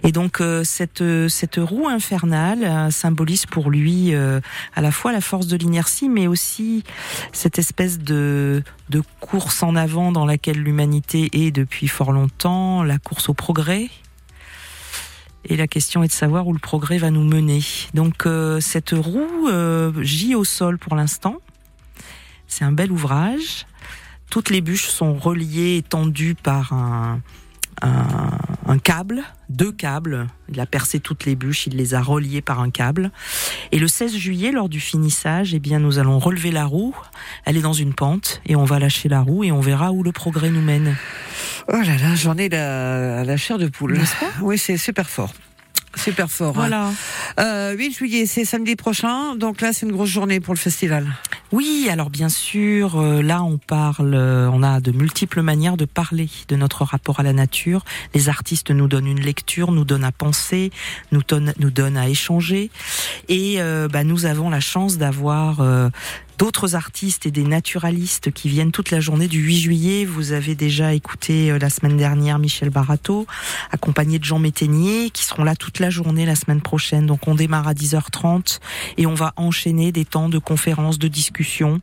Et 0.04 0.12
donc 0.12 0.40
euh, 0.40 0.64
cette 0.64 1.04
cette 1.28 1.56
roue 1.58 1.88
infernale 1.88 2.64
euh, 2.64 2.92
symbolise 2.92 3.46
pour 3.46 3.72
lui 3.72 4.14
euh, 4.14 4.40
à 4.76 4.82
la 4.82 4.92
fois 4.92 5.12
la 5.12 5.22
force 5.22 5.48
de 5.48 5.58
l'inertie, 5.58 6.10
mais 6.10 6.28
aussi 6.28 6.84
cette 7.34 7.58
espèce 7.58 7.98
de 8.00 8.64
de 8.90 9.02
course 9.20 9.64
en 9.64 9.76
avant 9.76 10.12
dans 10.12 10.26
laquelle 10.26 10.62
l'humanité 10.62 11.30
est 11.34 11.52
depuis 11.52 11.88
fort 11.88 12.12
longtemps, 12.12 12.84
la 12.84 13.00
course 13.00 13.30
au 13.30 13.34
progrès. 13.34 13.90
Et 15.46 15.56
la 15.56 15.68
question 15.68 16.04
est 16.04 16.08
de 16.08 16.14
savoir 16.14 16.48
où 16.48 16.54
le 16.54 16.60
progrès 16.60 16.98
va 16.98 17.12
nous 17.12 17.24
mener. 17.24 17.62
Donc 17.94 18.26
euh, 18.26 18.60
cette 18.60 18.92
roue 18.92 19.48
euh, 19.48 19.92
gît 20.04 20.36
au 20.36 20.44
sol 20.44 20.78
pour 20.78 20.96
l'instant. 20.96 21.38
C'est 22.48 22.66
un 22.66 22.72
bel 22.72 22.92
ouvrage. 22.92 23.66
Toutes 24.30 24.50
les 24.50 24.62
bûches 24.62 24.88
sont 24.88 25.16
reliées 25.16 25.78
et 25.78 25.82
tendues 25.82 26.36
par 26.36 26.74
un, 26.74 27.22
un, 27.82 28.30
un 28.68 28.78
câble, 28.78 29.24
deux 29.50 29.72
câbles. 29.72 30.28
Il 30.50 30.60
a 30.60 30.66
percé 30.66 31.00
toutes 31.00 31.26
les 31.26 31.36
bûches, 31.36 31.68
il 31.68 31.76
les 31.76 31.94
a 31.96 32.02
reliées 32.02 32.42
par 32.42 32.60
un 32.60 32.70
câble. 32.70 33.12
Et 33.72 33.80
le 33.80 33.88
16 33.88 34.16
juillet, 34.16 34.52
lors 34.52 34.70
du 34.70 34.80
finissage, 34.80 35.54
eh 35.54 35.60
bien, 35.60 35.80
nous 35.80 35.98
allons 35.98 36.20
relever 36.20 36.52
la 36.52 36.66
roue. 36.66 36.96
Elle 37.46 37.58
est 37.58 37.62
dans 37.62 37.74
une 37.74 37.94
pente 37.94 38.42
et 38.46 38.56
on 38.56 38.66
va 38.66 38.80
lâcher 38.80 39.10
la 39.10 39.22
roue 39.22 39.44
et 39.44 39.52
on 39.52 39.62
verra 39.62 39.92
où 39.92 40.04
le 40.04 40.12
progrès 40.12 40.52
nous 40.52 40.62
mène. 40.62 40.96
Oh 41.68 41.74
là 41.74 41.98
là, 41.98 42.16
j'en 42.16 42.38
ai 42.38 42.50
la, 42.50 43.24
la 43.24 43.38
chair 43.38 43.58
de 43.58 43.68
poule. 43.68 43.98
N'est-ce 43.98 44.16
pas? 44.16 44.32
Oui, 44.42 44.58
c'est 44.58 44.78
super 44.78 45.10
fort. 45.10 45.34
Super 45.96 46.30
fort. 46.30 46.50
hein. 46.50 46.54
Voilà. 46.56 46.92
Euh, 47.40 47.74
8 47.76 47.92
juillet, 47.92 48.26
c'est 48.26 48.46
samedi 48.46 48.76
prochain. 48.76 49.36
Donc 49.36 49.62
là, 49.62 49.74
c'est 49.74 49.86
une 49.86 49.92
grosse 49.92 50.10
journée 50.10 50.40
pour 50.40 50.54
le 50.54 50.60
festival. 50.60 51.08
Oui, 51.52 51.88
alors 51.90 52.12
bien 52.12 52.30
sûr, 52.30 53.00
euh, 53.00 53.24
là 53.24 53.42
on 53.42 53.58
parle, 53.58 54.14
euh, 54.14 54.48
on 54.54 54.62
a 54.62 54.80
de 54.82 54.92
multiples 54.92 55.42
manières 55.42 55.78
de 55.78 55.86
parler 55.86 56.30
de 56.48 56.56
notre 56.56 56.84
rapport 56.84 57.20
à 57.20 57.24
la 57.24 57.34
nature. 57.34 57.84
Les 58.14 58.30
artistes 58.30 58.70
nous 58.70 58.88
donnent 58.88 59.08
une 59.08 59.20
lecture, 59.20 59.72
nous 59.72 59.84
donnent 59.84 60.04
à 60.04 60.12
penser, 60.12 60.70
nous 61.12 61.24
donnent, 61.28 61.54
nous 61.58 61.72
donnent 61.72 61.98
à 61.98 62.08
échanger, 62.08 62.70
et 63.30 63.56
euh, 63.62 63.88
bah, 63.88 64.04
nous 64.04 64.28
avons 64.28 64.52
la 64.52 64.60
chance 64.60 65.00
d'avoir 65.00 65.62
euh, 65.62 65.90
d'autres 66.40 66.76
artistes 66.76 67.26
et 67.26 67.32
des 67.32 67.44
naturalistes 67.44 68.32
qui 68.32 68.50
viennent 68.50 68.72
toute 68.72 68.90
la 68.90 69.00
journée 69.00 69.28
du 69.28 69.42
8 69.42 69.60
juillet. 69.60 70.06
Vous 70.06 70.32
avez 70.32 70.56
déjà 70.56 70.94
écouté 70.94 71.52
euh, 71.52 71.60
la 71.60 71.70
semaine 71.70 71.98
dernière 71.98 72.40
Michel 72.40 72.70
Barato, 72.70 73.28
accompagné 73.72 74.18
de 74.18 74.24
Jean 74.24 74.40
Métainier, 74.40 75.12
qui 75.12 75.26
seront 75.26 75.44
là 75.44 75.56
toute 75.56 75.80
la 75.80 75.90
journée 75.90 76.26
la 76.26 76.36
semaine 76.36 76.62
prochaine. 76.62 77.06
Donc 77.06 77.28
on 77.28 77.36
démarre 77.36 77.68
à 77.68 77.74
10h30 77.74 78.60
et 78.98 79.06
on 79.06 79.14
va 79.14 79.34
enchaîner 79.36 79.92
des 79.92 80.06
temps 80.06 80.30
de 80.30 80.40
conférences, 80.40 80.98
de 80.98 81.10
discussions, 81.10 81.82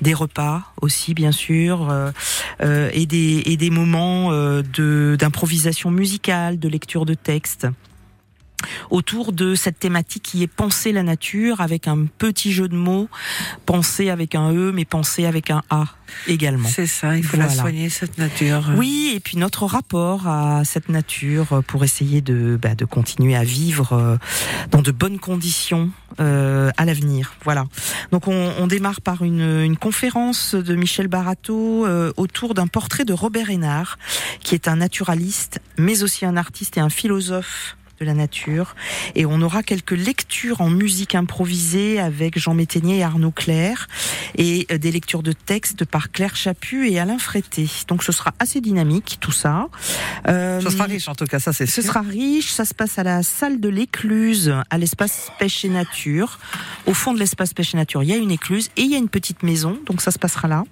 des 0.00 0.14
repas 0.14 0.62
aussi 0.80 1.14
bien 1.14 1.32
sûr, 1.32 1.90
euh, 1.90 2.10
euh, 2.62 2.90
et, 2.92 3.06
des, 3.06 3.42
et 3.46 3.56
des 3.56 3.70
moments 3.70 4.32
euh, 4.32 4.62
de 4.62 5.16
d'improvisation 5.18 5.90
musicale, 5.90 6.58
de 6.58 6.68
lecture 6.68 7.04
de 7.04 7.14
textes 7.14 7.66
autour 8.90 9.32
de 9.32 9.54
cette 9.54 9.78
thématique 9.78 10.22
qui 10.22 10.42
est 10.42 10.46
penser 10.46 10.92
la 10.92 11.02
nature 11.02 11.60
avec 11.60 11.88
un 11.88 12.06
petit 12.18 12.52
jeu 12.52 12.68
de 12.68 12.76
mots, 12.76 13.08
penser 13.66 14.10
avec 14.10 14.34
un 14.34 14.52
E 14.52 14.72
mais 14.72 14.84
penser 14.84 15.26
avec 15.26 15.50
un 15.50 15.62
A 15.70 15.84
également. 16.26 16.68
C'est 16.68 16.86
ça, 16.86 17.16
il 17.16 17.24
faut 17.24 17.36
la 17.36 17.48
soigner, 17.48 17.88
cette 17.88 18.18
nature. 18.18 18.70
Oui, 18.76 19.12
et 19.14 19.20
puis 19.20 19.36
notre 19.36 19.64
rapport 19.64 20.26
à 20.26 20.64
cette 20.64 20.88
nature 20.88 21.62
pour 21.66 21.84
essayer 21.84 22.20
de, 22.20 22.58
bah, 22.60 22.74
de 22.74 22.84
continuer 22.84 23.36
à 23.36 23.44
vivre 23.44 23.92
euh, 23.92 24.16
dans 24.70 24.82
de 24.82 24.90
bonnes 24.90 25.18
conditions 25.18 25.90
euh, 26.18 26.70
à 26.76 26.84
l'avenir. 26.84 27.34
Voilà. 27.44 27.66
Donc 28.12 28.28
on, 28.28 28.52
on 28.58 28.66
démarre 28.66 29.00
par 29.00 29.22
une, 29.22 29.62
une 29.62 29.76
conférence 29.76 30.54
de 30.54 30.74
Michel 30.74 31.08
Barato 31.08 31.86
euh, 31.86 32.12
autour 32.16 32.54
d'un 32.54 32.66
portrait 32.66 33.04
de 33.04 33.12
Robert 33.12 33.50
Hénard, 33.50 33.98
qui 34.40 34.54
est 34.54 34.68
un 34.68 34.76
naturaliste, 34.76 35.60
mais 35.78 36.02
aussi 36.02 36.26
un 36.26 36.36
artiste 36.36 36.76
et 36.76 36.80
un 36.80 36.90
philosophe 36.90 37.76
de 38.00 38.06
la 38.06 38.14
nature. 38.14 38.74
Et 39.14 39.26
on 39.26 39.42
aura 39.42 39.62
quelques 39.62 39.90
lectures 39.90 40.62
en 40.62 40.70
musique 40.70 41.14
improvisée 41.14 42.00
avec 42.00 42.38
Jean 42.38 42.54
Métainier 42.54 42.98
et 42.98 43.02
Arnaud 43.02 43.30
Claire, 43.30 43.88
et 44.38 44.66
euh, 44.72 44.78
des 44.78 44.90
lectures 44.90 45.22
de 45.22 45.32
textes 45.32 45.84
par 45.84 46.10
Claire 46.10 46.34
Chaput 46.34 46.88
et 46.90 46.98
Alain 46.98 47.18
Frété. 47.18 47.68
Donc 47.88 48.02
ce 48.02 48.10
sera 48.12 48.32
assez 48.38 48.62
dynamique 48.62 49.18
tout 49.20 49.32
ça, 49.32 49.68
Euh, 50.28 50.60
Ça 50.62 50.70
sera 50.70 50.84
riche 50.84 51.08
en 51.08 51.14
tout 51.14 51.26
cas, 51.26 51.40
ça 51.40 51.52
c'est 51.52 51.66
Ce 51.66 51.82
sûr. 51.82 51.92
sera 51.92 52.00
riche, 52.00 52.50
ça 52.52 52.64
se 52.64 52.72
passe 52.74 52.98
à 52.98 53.02
la 53.02 53.22
salle 53.22 53.60
de 53.60 53.68
l'écluse, 53.68 54.54
à 54.70 54.78
l'espace 54.78 55.30
pêche 55.38 55.64
et 55.66 55.68
nature. 55.68 56.38
Au 56.86 56.94
fond 56.94 57.12
de 57.12 57.18
l'espace 57.18 57.52
pêche 57.52 57.74
et 57.74 57.76
nature, 57.76 58.02
il 58.02 58.08
y 58.08 58.12
a 58.14 58.16
une 58.16 58.30
écluse 58.30 58.70
et 58.78 58.82
il 58.82 58.90
y 58.90 58.94
a 58.94 58.98
une 58.98 59.10
petite 59.10 59.42
maison, 59.42 59.78
donc 59.86 60.00
ça 60.00 60.10
se 60.10 60.18
passera 60.18 60.48
là. 60.48 60.64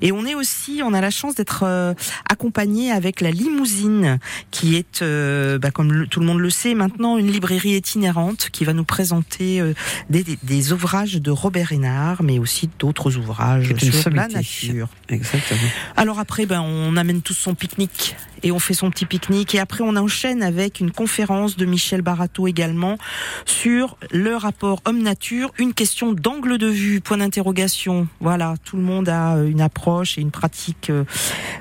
Et 0.00 0.10
on 0.10 0.26
est 0.26 0.34
aussi, 0.34 0.80
on 0.84 0.94
a 0.94 1.00
la 1.00 1.10
chance 1.10 1.36
d'être 1.36 1.62
euh, 1.64 1.94
accompagné 2.28 2.90
avec 2.90 3.20
la 3.20 3.30
limousine, 3.30 4.18
qui 4.50 4.74
est, 4.74 5.02
euh, 5.02 5.58
bah, 5.58 5.70
comme 5.70 5.92
le- 5.92 6.06
tout 6.08 6.18
le 6.18 6.26
monde 6.26 6.40
le 6.40 6.50
sait 6.50 6.71
maintenant, 6.74 7.18
une 7.18 7.30
librairie 7.30 7.76
itinérante 7.76 8.48
qui 8.52 8.64
va 8.64 8.72
nous 8.72 8.84
présenter 8.84 9.60
euh, 9.60 9.74
des, 10.10 10.22
des- 10.24 10.38
des 10.42 10.72
ouvrages 10.72 11.14
de 11.14 11.30
Robert 11.30 11.72
Hénard, 11.72 12.22
mais 12.22 12.38
aussi 12.38 12.68
d'autres 12.78 13.16
ouvrages 13.16 13.74
sur 13.76 14.10
la 14.10 14.28
nature. 14.28 14.88
Exactement. 15.08 15.60
Alors 15.96 16.18
après, 16.18 16.46
ben, 16.46 16.60
on 16.60 16.96
amène 16.96 17.22
tous 17.22 17.34
son 17.34 17.54
pique-nique 17.54 18.16
et 18.42 18.50
on 18.52 18.58
fait 18.58 18.74
son 18.74 18.90
petit 18.90 19.06
pique-nique. 19.06 19.54
Et 19.54 19.60
après, 19.60 19.82
on 19.84 19.94
enchaîne 19.96 20.42
avec 20.42 20.80
une 20.80 20.90
conférence 20.90 21.56
de 21.56 21.64
Michel 21.64 22.02
Barato 22.02 22.46
également 22.48 22.98
sur 23.46 23.96
le 24.10 24.34
rapport 24.36 24.80
homme-nature, 24.84 25.50
une 25.58 25.74
question 25.74 26.12
d'angle 26.12 26.58
de 26.58 26.66
vue, 26.66 27.00
point 27.00 27.18
d'interrogation. 27.18 28.08
Voilà, 28.20 28.54
tout 28.64 28.76
le 28.76 28.82
monde 28.82 29.08
a 29.08 29.36
euh, 29.36 29.48
une 29.48 29.60
approche 29.60 30.18
et 30.18 30.20
une 30.20 30.30
pratique 30.32 30.90
euh, 30.90 31.04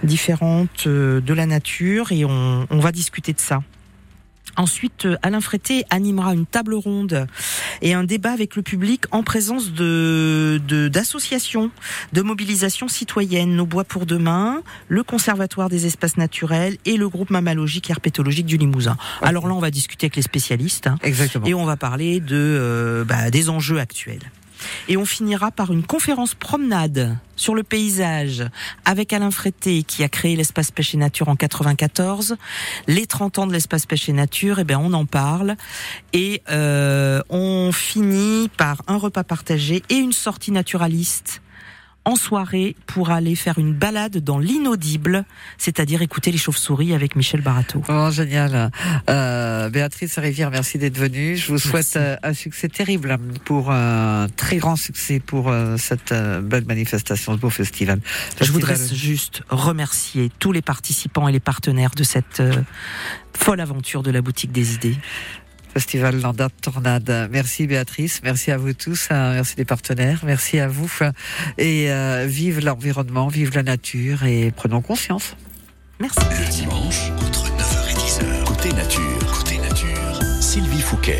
différente 0.03 0.88
de 0.88 1.34
la 1.34 1.45
nature 1.45 2.12
et 2.12 2.26
on, 2.26 2.66
on 2.70 2.80
va 2.80 2.91
discuter 2.91 3.34
de 3.34 3.39
ça. 3.39 3.62
Ensuite, 4.58 5.06
euh, 5.06 5.18
Alain 5.22 5.41
Frété 5.41 5.84
animera 5.89 6.34
une 6.34 6.45
table 6.45 6.74
ronde 6.74 7.28
et 7.82 7.93
un 7.93 8.04
débat 8.04 8.32
avec 8.32 8.56
le 8.56 8.62
public 8.62 9.06
en 9.12 9.24
présence 9.24 9.72
de 9.72 10.60
d'associations 10.91 11.72
de 12.14 12.22
mobilisation 12.22 12.88
citoyenne, 12.88 13.56
Nos 13.56 13.66
Bois 13.66 13.84
pour 13.84 14.06
Demain, 14.06 14.62
le 14.88 15.04
Conservatoire 15.04 15.70
des 15.70 15.86
espaces 15.86 16.18
naturels 16.18 16.78
et 16.86 16.97
le 16.97 17.10
groupe 17.10 17.30
mammalogique 17.30 17.89
et 17.89 17.93
herpétologique 17.93 18.45
du 18.45 18.58
Limousin. 18.58 18.97
Alors 19.22 19.47
là, 19.47 19.54
on 19.54 19.60
va 19.60 19.72
discuter 19.72 20.06
avec 20.06 20.16
les 20.16 20.22
spécialistes 20.22 20.88
hein, 20.88 20.97
Exactement. 21.04 21.45
et 21.45 21.54
on 21.54 21.66
va 21.66 21.78
parler 21.78 22.20
de 22.20 22.36
euh, 22.36 23.04
bah, 23.04 23.30
des 23.32 23.49
enjeux 23.49 23.80
actuels. 23.80 24.32
Et 24.88 24.97
on 24.97 25.05
finira 25.05 25.51
par 25.51 25.72
une 25.72 25.84
conférence 25.84 26.36
promenade 26.36 27.18
sur 27.36 27.55
le 27.55 27.64
paysage 27.64 28.43
avec 28.86 29.14
Alain 29.14 29.32
Frété 29.32 29.84
qui 29.84 30.03
a 30.03 30.09
créé 30.09 30.36
l'espace 30.36 30.72
pêche 30.72 30.93
et 30.93 30.97
nature 30.97 31.30
en 31.30 31.36
94. 31.36 32.38
Les 32.88 33.05
30 33.05 33.39
ans 33.39 33.47
de 33.47 33.53
l'espace 33.53 33.86
pêche 33.86 34.09
et 34.09 34.14
nature, 34.14 34.59
eh 34.59 34.64
ben 34.64 34.78
on 34.78 34.93
en 34.93 35.05
parle 35.05 35.55
et 36.14 36.41
euh, 36.49 37.22
on 37.30 37.72
finit 37.72 38.49
par 38.57 38.82
un 38.88 38.97
repas 38.97 39.24
partagé 39.24 39.84
et 39.89 39.95
une 39.95 40.14
sortie 40.14 40.51
naturaliste 40.51 41.41
en 42.06 42.16
soirée 42.16 42.76
pour 42.88 43.12
aller 43.12 43.36
faire 43.36 43.60
une 43.60 43.74
balade 43.74 44.18
dans 44.18 44.39
l'inaudible, 44.39 45.24
c'est-à-dire 45.58 46.02
écouter 46.02 46.32
les 46.32 46.38
chauves-souris 46.38 46.93
avec 46.93 47.16
Michel 47.16 47.41
Barato. 47.41 47.84
Oh, 47.89 48.10
génial. 48.12 48.72
Euh, 49.10 49.70
Béatrice 49.70 50.18
Rivière, 50.18 50.49
merci 50.49 50.78
d'être 50.78 50.97
venue. 50.97 51.38
Je 51.38 51.52
vous 51.52 51.60
souhaite 51.60 51.95
Merci. 51.95 51.97
euh, 51.97 52.16
un 52.24 52.34
succès 52.34 52.70
terrible 52.70 53.18
pour 53.45 53.72
un 53.72 54.28
très 54.36 54.58
grand 54.58 54.76
succès 54.76 55.20
pour 55.20 55.49
euh, 55.49 55.78
cette 55.78 56.12
euh, 56.12 56.41
belle 56.41 56.66
manifestation, 56.66 57.34
ce 57.34 57.38
beau 57.38 57.49
festival. 57.49 57.99
Je 58.41 58.52
voudrais 58.52 58.78
juste 58.93 59.43
remercier 59.49 60.32
tous 60.39 60.52
les 60.52 60.62
participants 60.64 61.28
et 61.28 61.32
les 61.32 61.39
partenaires 61.39 61.91
de 61.95 62.04
cette 62.04 62.39
euh, 62.39 62.64
folle 63.38 63.60
aventure 63.60 64.02
de 64.04 64.12
la 64.12 64.22
boutique 64.22 64.52
des 64.52 64.74
idées. 64.74 64.95
Festival 65.74 66.19
Landa 66.19 66.49
Tornade. 66.61 67.30
Merci 67.32 67.67
Béatrice, 67.67 68.22
merci 68.24 68.51
à 68.51 68.57
vous 68.57 68.74
tous, 68.74 69.07
hein, 69.09 69.34
merci 69.34 69.55
des 69.55 69.65
partenaires, 69.65 70.22
merci 70.26 70.59
à 70.59 70.67
vous. 70.67 70.91
Et 71.57 71.91
euh, 71.91 72.26
vive 72.28 72.63
l'environnement, 72.63 73.28
vive 73.28 73.55
la 73.55 73.63
nature 73.63 74.24
et 74.24 74.51
prenons 74.55 74.82
conscience. 74.82 75.36
Merci. 75.99 76.19
Le 76.19 76.49
dimanche, 76.49 77.11
entre 77.26 77.45
9h 77.45 77.91
et 77.91 77.93
10h, 77.93 78.43
côté 78.43 78.74
nature, 78.74 79.38
côté 79.38 79.57
nature, 79.59 80.19
Sylvie 80.41 80.82
Fouquet. 80.82 81.19